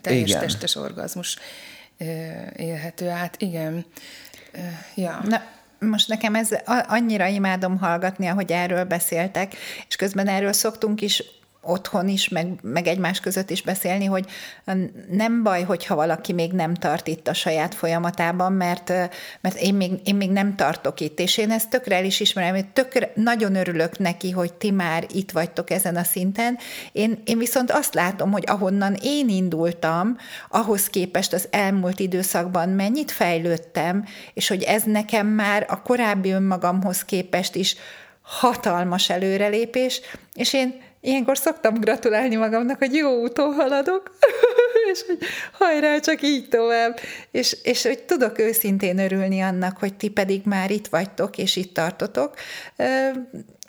teljes 0.00 0.28
igen. 0.28 0.40
testes 0.40 0.76
orgazmus 0.76 1.36
élhető 2.56 3.08
át. 3.08 3.34
Igen. 3.38 3.84
Ja. 4.94 5.20
Na, 5.24 5.42
most 5.78 6.08
nekem 6.08 6.34
ez 6.34 6.48
annyira 6.88 7.26
imádom 7.26 7.78
hallgatni, 7.78 8.26
ahogy 8.26 8.52
erről 8.52 8.84
beszéltek, 8.84 9.54
és 9.88 9.96
közben 9.96 10.28
erről 10.28 10.52
szoktunk 10.52 11.00
is 11.00 11.22
otthon 11.62 12.08
is, 12.08 12.28
meg, 12.28 12.58
meg 12.62 12.86
egymás 12.86 13.20
között 13.20 13.50
is 13.50 13.62
beszélni, 13.62 14.04
hogy 14.04 14.24
nem 15.10 15.42
baj, 15.42 15.62
hogyha 15.62 15.94
valaki 15.94 16.32
még 16.32 16.52
nem 16.52 16.74
tart 16.74 17.06
itt 17.06 17.28
a 17.28 17.34
saját 17.34 17.74
folyamatában, 17.74 18.52
mert, 18.52 18.88
mert 19.40 19.56
én, 19.60 19.74
még, 19.74 19.90
én 20.04 20.14
még 20.14 20.30
nem 20.30 20.56
tartok 20.56 21.00
itt, 21.00 21.18
és 21.18 21.36
én 21.36 21.50
ezt 21.50 21.70
tökre 21.70 21.96
el 21.96 22.04
is 22.04 22.20
ismerem, 22.20 22.54
hogy 22.54 22.66
tökre, 22.66 23.12
nagyon 23.14 23.54
örülök 23.54 23.98
neki, 23.98 24.30
hogy 24.30 24.52
ti 24.52 24.70
már 24.70 25.06
itt 25.12 25.30
vagytok 25.30 25.70
ezen 25.70 25.96
a 25.96 26.04
szinten. 26.04 26.58
Én, 26.92 27.22
én 27.24 27.38
viszont 27.38 27.70
azt 27.70 27.94
látom, 27.94 28.32
hogy 28.32 28.44
ahonnan 28.46 28.96
én 29.02 29.28
indultam, 29.28 30.16
ahhoz 30.48 30.86
képest 30.86 31.32
az 31.32 31.48
elmúlt 31.50 32.00
időszakban 32.00 32.68
mennyit 32.68 33.10
fejlődtem, 33.10 34.04
és 34.34 34.48
hogy 34.48 34.62
ez 34.62 34.82
nekem 34.82 35.26
már 35.26 35.66
a 35.68 35.82
korábbi 35.82 36.30
önmagamhoz 36.30 37.04
képest 37.04 37.54
is 37.54 37.76
hatalmas 38.22 39.10
előrelépés, 39.10 40.00
és 40.34 40.52
én 40.52 40.88
Ilyenkor 41.00 41.38
szoktam 41.38 41.80
gratulálni 41.80 42.36
magamnak, 42.36 42.78
hogy 42.78 42.94
jó 42.94 43.20
úton 43.20 43.54
haladok, 43.54 44.16
és 44.92 45.02
hogy 45.06 45.18
hajrá, 45.52 45.98
csak 45.98 46.22
így 46.22 46.48
tovább. 46.48 46.98
És, 47.30 47.56
és 47.62 47.82
hogy 47.82 48.02
tudok 48.02 48.38
őszintén 48.38 48.98
örülni 48.98 49.40
annak, 49.40 49.78
hogy 49.78 49.94
ti 49.94 50.08
pedig 50.08 50.42
már 50.44 50.70
itt 50.70 50.86
vagytok, 50.86 51.38
és 51.38 51.56
itt 51.56 51.74
tartotok. 51.74 52.34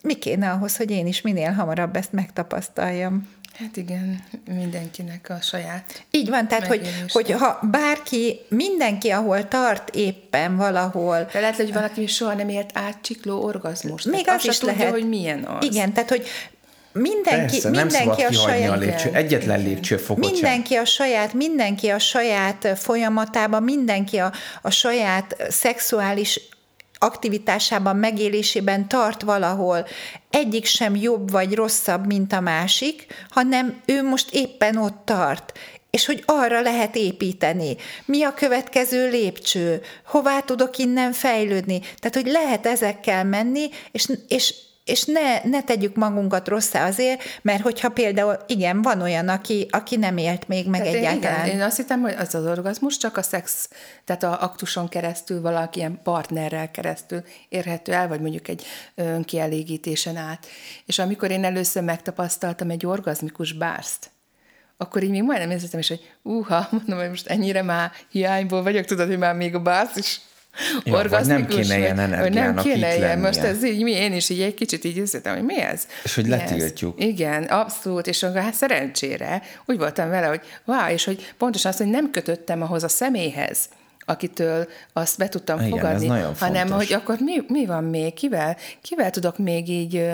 Mi 0.04 0.13
kéne 0.13 0.50
ahhoz, 0.52 0.78
hogy 0.78 0.91
én 0.91 1.08
is 1.08 1.22
minél 1.22 1.52
hamarabb 1.52 1.96
ezt 1.96 2.12
megtapasztaljam? 2.12 3.30
Hát 3.60 3.78
igen, 3.78 4.24
mindenkinek 4.46 5.30
a 5.30 5.41
saját. 5.41 6.04
Így 6.12 6.30
van, 6.30 6.48
tehát 6.48 6.67
hogy, 6.67 7.08
hogy 7.08 7.32
ha 7.32 7.60
bárki, 7.72 8.39
mindenki, 8.48 9.10
ahol 9.10 9.48
tart 9.48 9.96
éppen 9.96 10.58
valahol. 10.58 11.30
De 11.32 11.39
lehet, 11.39 11.56
hogy 11.56 11.74
valaki 11.74 12.08
soha 12.08 12.34
nem 12.34 12.50
ért 12.50 12.70
át 12.74 12.98
csikló 13.02 13.44
orgazmust. 13.44 14.06
Még 14.06 14.28
az 14.28 14.46
is 14.46 14.58
tudja, 14.58 14.76
lehet. 14.76 14.91
hogy 14.94 15.10
milyen 15.10 15.44
az. 15.44 15.65
Igen, 15.65 15.94
tehát 15.94 16.10
hogy 16.10 16.28
mindenki, 16.94 17.62
Persze, 17.62 17.70
mindenki 17.70 18.22
a 18.22 18.32
saját, 18.32 18.72
a 18.72 18.76
lépcső, 18.76 19.10
egyetlen 19.14 19.64
lépcsőfokot 19.64 20.32
Mindenki 20.32 20.74
sem. 20.74 20.82
a 20.82 20.86
saját, 20.86 21.34
mindenki 21.34 21.90
a 21.90 22.00
saját 22.00 22.68
folyamatában, 22.76 23.64
mindenki 23.64 24.18
a, 24.18 24.32
a 24.62 24.70
saját 24.70 25.36
szexuális 25.50 26.42
aktivitásában, 26.98 27.96
megélésében 27.96 28.88
tart 28.88 29.22
valahol. 29.22 29.88
Egyik 30.30 30.66
sem 30.66 30.96
jobb 30.96 31.32
vagy 31.32 31.54
rosszabb, 31.54 32.06
mint 32.06 32.34
a 32.34 32.40
másik, 32.40 33.06
hanem 33.30 33.82
ő 33.86 34.04
most 34.04 34.30
éppen 34.32 34.78
ott 34.78 35.02
tart 35.06 35.54
és 35.92 36.06
hogy 36.06 36.24
arra 36.26 36.62
lehet 36.62 36.96
építeni. 36.96 37.76
Mi 38.06 38.24
a 38.24 38.34
következő 38.34 39.10
lépcső? 39.10 39.82
Hová 40.06 40.40
tudok 40.40 40.78
innen 40.78 41.12
fejlődni? 41.12 41.80
Tehát, 41.80 42.16
hogy 42.16 42.28
lehet 42.28 42.66
ezekkel 42.66 43.24
menni, 43.24 43.70
és, 43.92 44.10
és 44.28 44.54
és 44.84 45.04
ne, 45.04 45.44
ne 45.44 45.63
tegyük 45.63 45.96
magunkat 45.96 46.48
rosszá 46.48 46.88
azért, 46.88 47.22
mert 47.41 47.62
hogyha 47.62 47.89
például, 47.89 48.38
igen, 48.48 48.82
van 48.82 49.02
olyan, 49.02 49.28
aki, 49.28 49.67
aki 49.70 49.96
nem 49.96 50.17
élt 50.17 50.48
még 50.48 50.67
meg 50.67 50.82
tehát 50.82 50.96
egyáltalán. 50.96 51.46
Igen, 51.46 51.58
én 51.58 51.62
azt 51.62 51.78
hittem, 51.78 52.02
hogy 52.02 52.13
az 52.17 52.36
az 52.36 52.46
orgazmus 52.46 52.98
csak 52.98 53.17
a 53.17 53.22
szex, 53.22 53.70
tehát 54.06 54.24
a 54.24 54.44
aktuson 54.44 54.88
keresztül, 54.88 55.41
valaki 55.41 55.80
ilyen 55.80 56.00
partnerrel 56.04 56.72
keresztül 56.72 57.24
érhető 57.50 57.94
el, 57.94 58.08
vagy 58.08 58.22
mondjuk 58.22 58.48
egy 58.48 58.65
önkielégítésen 58.96 60.15
át. 60.15 60.48
És 60.86 61.00
amikor 61.00 61.32
én 61.32 61.44
először 61.44 61.84
megtapasztaltam 61.84 62.70
egy 62.70 62.86
orgazmikus 62.86 63.54
bárszt, 63.54 64.10
akkor 64.78 65.04
így 65.04 65.10
még 65.10 65.24
majdnem 65.24 65.52
érzettem 65.52 65.80
is, 65.80 65.88
hogy 65.88 66.12
úha, 66.24 66.67
mondom, 66.72 67.00
hogy 67.00 67.10
most 67.10 67.28
ennyire 67.28 67.62
már 67.62 67.91
hiányból 68.10 68.63
vagyok, 68.63 68.86
tudod, 68.86 69.08
hogy 69.08 69.17
már 69.17 69.36
még 69.36 69.56
a 69.56 69.60
bársz 69.60 69.96
is 69.96 70.22
Ja, 70.84 70.94
orgazmikus, 70.94 71.56
nem 71.56 71.64
kéne 71.64 71.78
ilyen 71.78 72.00
energiának 72.00 72.56
nem 72.56 72.64
kéne 72.64 72.96
ilyen. 72.96 73.20
Most 73.20 73.40
ez 73.40 73.64
így, 73.64 73.84
mi, 73.84 73.92
én 73.92 74.14
is 74.14 74.30
így 74.30 74.42
egy 74.42 74.54
kicsit 74.54 74.84
így 74.84 74.98
üzletem, 74.98 75.34
hogy 75.36 75.44
mi 75.44 75.62
ez? 75.62 75.88
És 76.04 76.16
hogy 76.16 76.28
letiltjuk. 76.28 77.02
Ez? 77.02 77.08
Igen, 77.08 77.44
abszolút, 77.44 78.08
és 78.08 78.24
hát 78.24 78.54
szerencsére 78.54 79.42
úgy 79.66 79.78
voltam 79.78 80.10
vele, 80.10 80.28
hogy 80.28 80.42
wow, 80.66 80.90
és 80.90 81.04
hogy 81.04 81.34
pontosan 81.38 81.72
azt, 81.72 81.80
hogy 81.80 81.90
nem 81.90 82.12
kötöttem 82.12 82.62
ahhoz 82.62 82.84
a 82.84 82.88
személyhez, 82.88 83.70
akitől 84.06 84.68
azt 84.94 85.18
be 85.18 85.30
tudtam 85.30 85.60
Igen, 85.60 85.70
fogadni, 85.70 86.08
hanem 86.08 86.68
fontos. 86.68 86.88
hogy 86.88 86.94
akkor 86.94 87.18
mi, 87.20 87.44
mi 87.48 87.66
van 87.66 87.84
még, 87.84 88.14
kivel, 88.14 88.58
kivel 88.82 89.10
tudok 89.10 89.38
még 89.38 89.70
így 89.70 90.10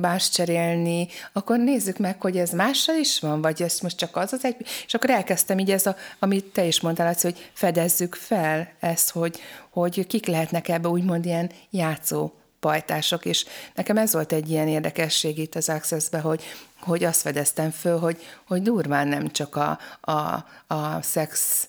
más 0.00 0.30
cserélni, 0.30 1.08
akkor 1.32 1.58
nézzük 1.58 1.98
meg, 1.98 2.20
hogy 2.20 2.36
ez 2.36 2.50
mással 2.50 2.96
is 2.96 3.20
van, 3.20 3.40
vagy 3.40 3.62
ez 3.62 3.78
most 3.82 3.96
csak 3.96 4.16
az 4.16 4.32
az 4.32 4.44
egy, 4.44 4.56
és 4.86 4.94
akkor 4.94 5.10
elkezdtem 5.10 5.58
így 5.58 5.70
ez, 5.70 5.86
a, 5.86 5.96
amit 6.18 6.44
te 6.44 6.64
is 6.64 6.80
mondtál, 6.80 7.06
az, 7.06 7.20
hogy 7.20 7.50
fedezzük 7.52 8.14
fel 8.14 8.68
ezt, 8.80 9.10
hogy, 9.10 9.40
hogy 9.70 10.06
kik 10.06 10.26
lehetnek 10.26 10.68
ebbe 10.68 10.88
úgymond 10.88 11.24
ilyen 11.24 11.50
játszó 11.70 12.32
pajtások, 12.60 13.24
és 13.24 13.44
nekem 13.74 13.96
ez 13.96 14.12
volt 14.12 14.32
egy 14.32 14.50
ilyen 14.50 14.68
érdekesség 14.68 15.38
itt 15.38 15.54
az 15.54 15.68
access 15.68 16.08
hogy, 16.22 16.42
hogy 16.80 17.04
azt 17.04 17.20
fedeztem 17.20 17.70
föl, 17.70 17.98
hogy, 17.98 18.16
hogy 18.46 18.62
durván 18.62 19.08
nem 19.08 19.30
csak 19.30 19.56
a, 19.56 19.78
a, 20.00 20.46
a 20.74 21.02
szex 21.02 21.68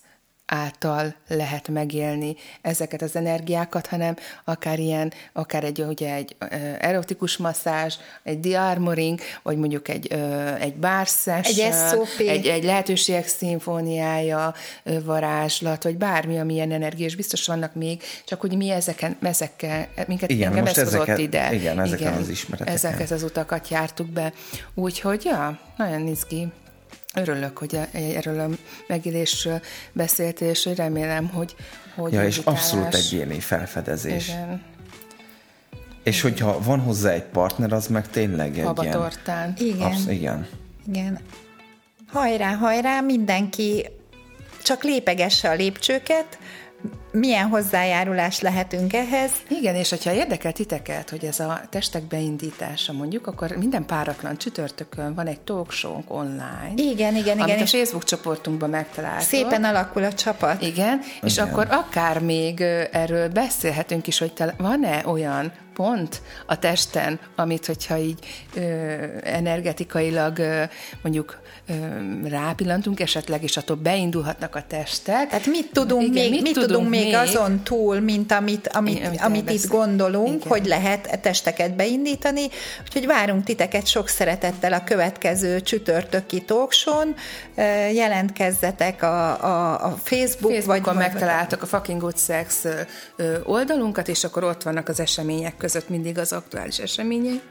által 0.54 1.14
lehet 1.28 1.68
megélni 1.68 2.36
ezeket 2.62 3.02
az 3.02 3.16
energiákat, 3.16 3.88
hanem 3.88 4.16
akár 4.44 4.80
ilyen, 4.80 5.14
akár 5.34 5.64
egy, 5.64 5.82
ugye 5.82 6.14
egy 6.14 6.36
erotikus 6.80 7.38
masszázs, 7.38 7.96
egy 8.24 8.40
diarmoring, 8.40 9.20
vagy 9.44 9.58
mondjuk 9.58 9.88
egy, 9.88 10.14
egy 10.60 10.76
bárszes, 10.76 11.48
egy, 11.48 11.72
egy, 12.18 12.48
egy 12.48 12.64
lehetőségek 12.64 13.28
szimfóniája, 13.28 14.54
varázslat, 15.04 15.84
vagy 15.84 15.98
bármi, 15.98 16.40
amilyen 16.40 16.72
energia, 16.72 17.06
és 17.06 17.16
biztos 17.16 17.48
vannak 17.48 17.76
még, 17.76 18.02
csak 18.26 18.42
hogy 18.42 18.58
mi 18.58 18.70
ezeken, 18.70 19.18
ezekkel, 19.22 19.88
minket 20.08 20.30
igen, 20.30 20.48
engem 20.48 20.64
most 20.64 20.78
ez 20.78 20.88
ezeket, 20.88 21.18
ide. 21.18 21.54
Igen, 21.54 21.80
ezeken 21.80 22.08
igen, 22.08 22.22
az 22.22 22.30
ismereteken. 22.30 22.74
Ezeket 22.74 23.12
az 23.12 23.24
utakat 23.24 23.68
jártuk 23.68 24.08
be. 24.08 24.34
Úgyhogy, 24.74 25.24
ja, 25.24 25.60
nagyon 25.78 26.08
izgi. 26.08 26.48
Örülök, 27.14 27.58
hogy 27.58 27.80
erről 27.92 28.40
a 28.40 28.48
megélésről 28.88 29.62
beszélt, 29.92 30.42
és 30.42 30.70
remélem, 30.76 31.28
hogy... 31.28 31.56
hogy 31.96 32.14
ja, 32.14 32.26
és 32.26 32.38
abszolút 32.38 32.94
egy 32.94 33.14
ilyen 33.14 33.40
felfedezés. 33.40 34.28
Igen. 34.28 34.64
És 36.04 36.18
igen. 36.18 36.32
hogyha 36.32 36.62
van 36.62 36.80
hozzá 36.80 37.12
egy 37.12 37.24
partner, 37.24 37.74
az 37.74 37.88
meg 37.88 38.10
tényleg 38.10 38.58
egy 38.58 38.66
Habatortán. 38.66 39.54
ilyen... 39.58 39.76
Igen. 39.76 39.92
Absz- 39.92 40.12
igen. 40.12 40.48
Igen. 40.88 41.20
Hajrá, 42.08 42.54
hajrá, 42.54 43.02
mindenki 43.02 43.90
csak 44.64 44.84
lépegesse 44.84 45.50
a 45.50 45.54
lépcsőket, 45.54 46.38
milyen 47.12 47.48
hozzájárulás 47.48 48.40
lehetünk 48.40 48.94
ehhez. 48.94 49.32
Igen, 49.48 49.76
és 49.76 49.90
hogyha 49.90 50.14
érdekel 50.14 50.52
titeket, 50.52 51.10
hogy 51.10 51.26
ez 51.26 51.40
a 51.40 51.62
testek 51.70 52.04
beindítása 52.04 52.94
mondjuk, 52.94 53.28
akkor 53.28 53.56
minden 53.58 53.86
páratlan 53.86 54.38
csütörtökön 54.38 55.14
van 55.14 55.28
egy 55.28 55.40
talk 55.40 55.72
show 55.72 56.02
online. 56.08 56.72
Igen, 56.76 57.16
igen, 57.16 57.40
amit 57.40 57.54
igen. 57.54 57.64
a 57.64 57.68
Facebook 57.68 58.04
csoportunkban 58.04 58.70
megtaláltok. 58.70 59.28
Szépen 59.28 59.64
alakul 59.64 60.04
a 60.04 60.14
csapat. 60.14 60.62
Igen, 60.62 61.00
és 61.22 61.34
igen. 61.34 61.48
akkor 61.48 61.68
akár 61.70 62.20
még 62.20 62.62
erről 62.92 63.30
beszélhetünk 63.30 64.08
is, 64.08 64.18
hogy 64.18 64.34
van-e 64.58 65.02
olyan 65.06 65.52
pont 65.82 66.22
a 66.46 66.60
testen, 66.60 67.20
amit, 67.36 67.66
hogyha 67.66 67.98
így 67.98 68.20
ö, 68.56 68.62
energetikailag 69.24 70.38
ö, 70.38 70.64
mondjuk 71.02 71.40
ö, 71.68 71.74
rápillantunk 72.28 73.00
esetleg, 73.00 73.44
és 73.44 73.58
attól 73.58 73.76
beindulhatnak 73.76 74.56
a 74.56 74.64
testek. 74.68 75.30
Tehát 75.30 75.46
mit 75.46 75.70
tudunk, 75.74 76.02
Igen, 76.02 76.14
még, 76.14 76.32
mit, 76.32 76.42
mit 76.42 76.54
tudunk 76.54 76.90
még, 76.90 77.04
még 77.04 77.14
azon 77.14 77.64
túl, 77.64 78.00
mint 78.00 78.32
amit, 78.32 78.68
amit, 78.68 79.06
amit, 79.06 79.22
amit 79.22 79.50
itt 79.50 79.68
gondolunk, 79.68 80.36
Igen. 80.36 80.48
hogy 80.48 80.66
lehet 80.66 81.08
e 81.08 81.18
testeket 81.18 81.76
beindítani. 81.76 82.48
Úgyhogy 82.86 83.06
várunk 83.06 83.44
titeket 83.44 83.88
sok 83.88 84.08
szeretettel 84.08 84.74
a 84.74 84.84
következő 84.84 85.62
csütörtöki 85.62 86.42
talkson. 86.42 87.16
Jelentkezzetek 87.94 89.04
a, 89.04 89.44
a, 89.44 89.86
a 89.86 89.98
Facebook, 90.04 90.54
Facebookon 90.54 90.94
vagy 90.94 91.04
megtaláltak 91.04 91.62
a 91.62 91.66
Fucking 91.66 92.02
Good 92.02 92.18
Sex 92.18 92.66
oldalunkat, 93.44 94.08
és 94.08 94.24
akkor 94.24 94.44
ott 94.44 94.64
vannak 94.64 94.90
az 94.90 95.00
események 95.00 95.58
között 95.58 95.70
mindig 95.88 96.18
az 96.18 96.34
aktuális 96.34 96.78
események, 96.80 97.42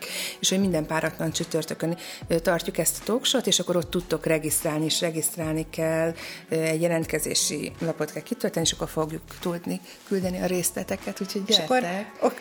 és 0.40 0.48
hogy 0.48 0.60
minden 0.60 0.86
páratlan 0.86 1.32
csütörtökön 1.32 1.96
tartjuk 2.42 2.78
ezt 2.78 2.98
a 3.00 3.04
talkshow 3.04 3.40
és 3.44 3.58
akkor 3.58 3.76
ott 3.76 3.90
tudtok 3.90 4.26
regisztrálni, 4.26 4.84
és 4.84 5.00
regisztrálni 5.00 5.66
kell, 5.70 6.14
egy 6.48 6.80
jelentkezési 6.80 7.72
lapot 7.78 8.12
kell 8.12 8.22
kitölteni, 8.22 8.66
és 8.66 8.72
akkor 8.72 8.88
fogjuk 8.88 9.22
tudni 9.40 9.80
küldeni 10.08 10.40
a 10.40 10.46
részleteket, 10.46 11.20
úgyhogy 11.20 11.42
és 11.46 11.58
akkor, 11.58 11.82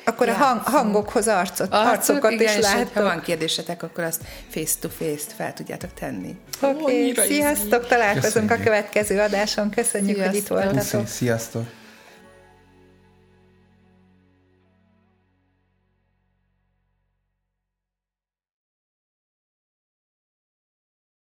akkor 0.05 0.29
a 0.29 0.33
hang, 0.33 0.61
hangokhoz 0.61 1.27
arcot, 1.27 1.73
arcok, 1.73 2.15
arcokat 2.15 2.31
igen, 2.31 2.57
is 2.57 2.63
látok. 2.63 2.93
Ha 2.93 3.01
van 3.01 3.21
kérdésetek, 3.21 3.83
akkor 3.83 4.03
azt 4.03 4.21
face-to-face 4.49 5.25
fel 5.35 5.53
tudjátok 5.53 5.93
tenni. 5.93 6.35
Oké, 6.61 7.11
okay, 7.11 7.27
sziasztok, 7.27 7.87
találkozunk 7.87 8.47
Köszönjük. 8.47 8.51
a 8.51 8.63
következő 8.63 9.19
adáson. 9.19 9.69
Köszönjük, 9.69 10.17
Sziasztok. 10.17 10.33
hogy 10.33 10.41
itt 10.41 10.47
voltatok. 10.47 11.07
Sziasztok. 11.07 11.78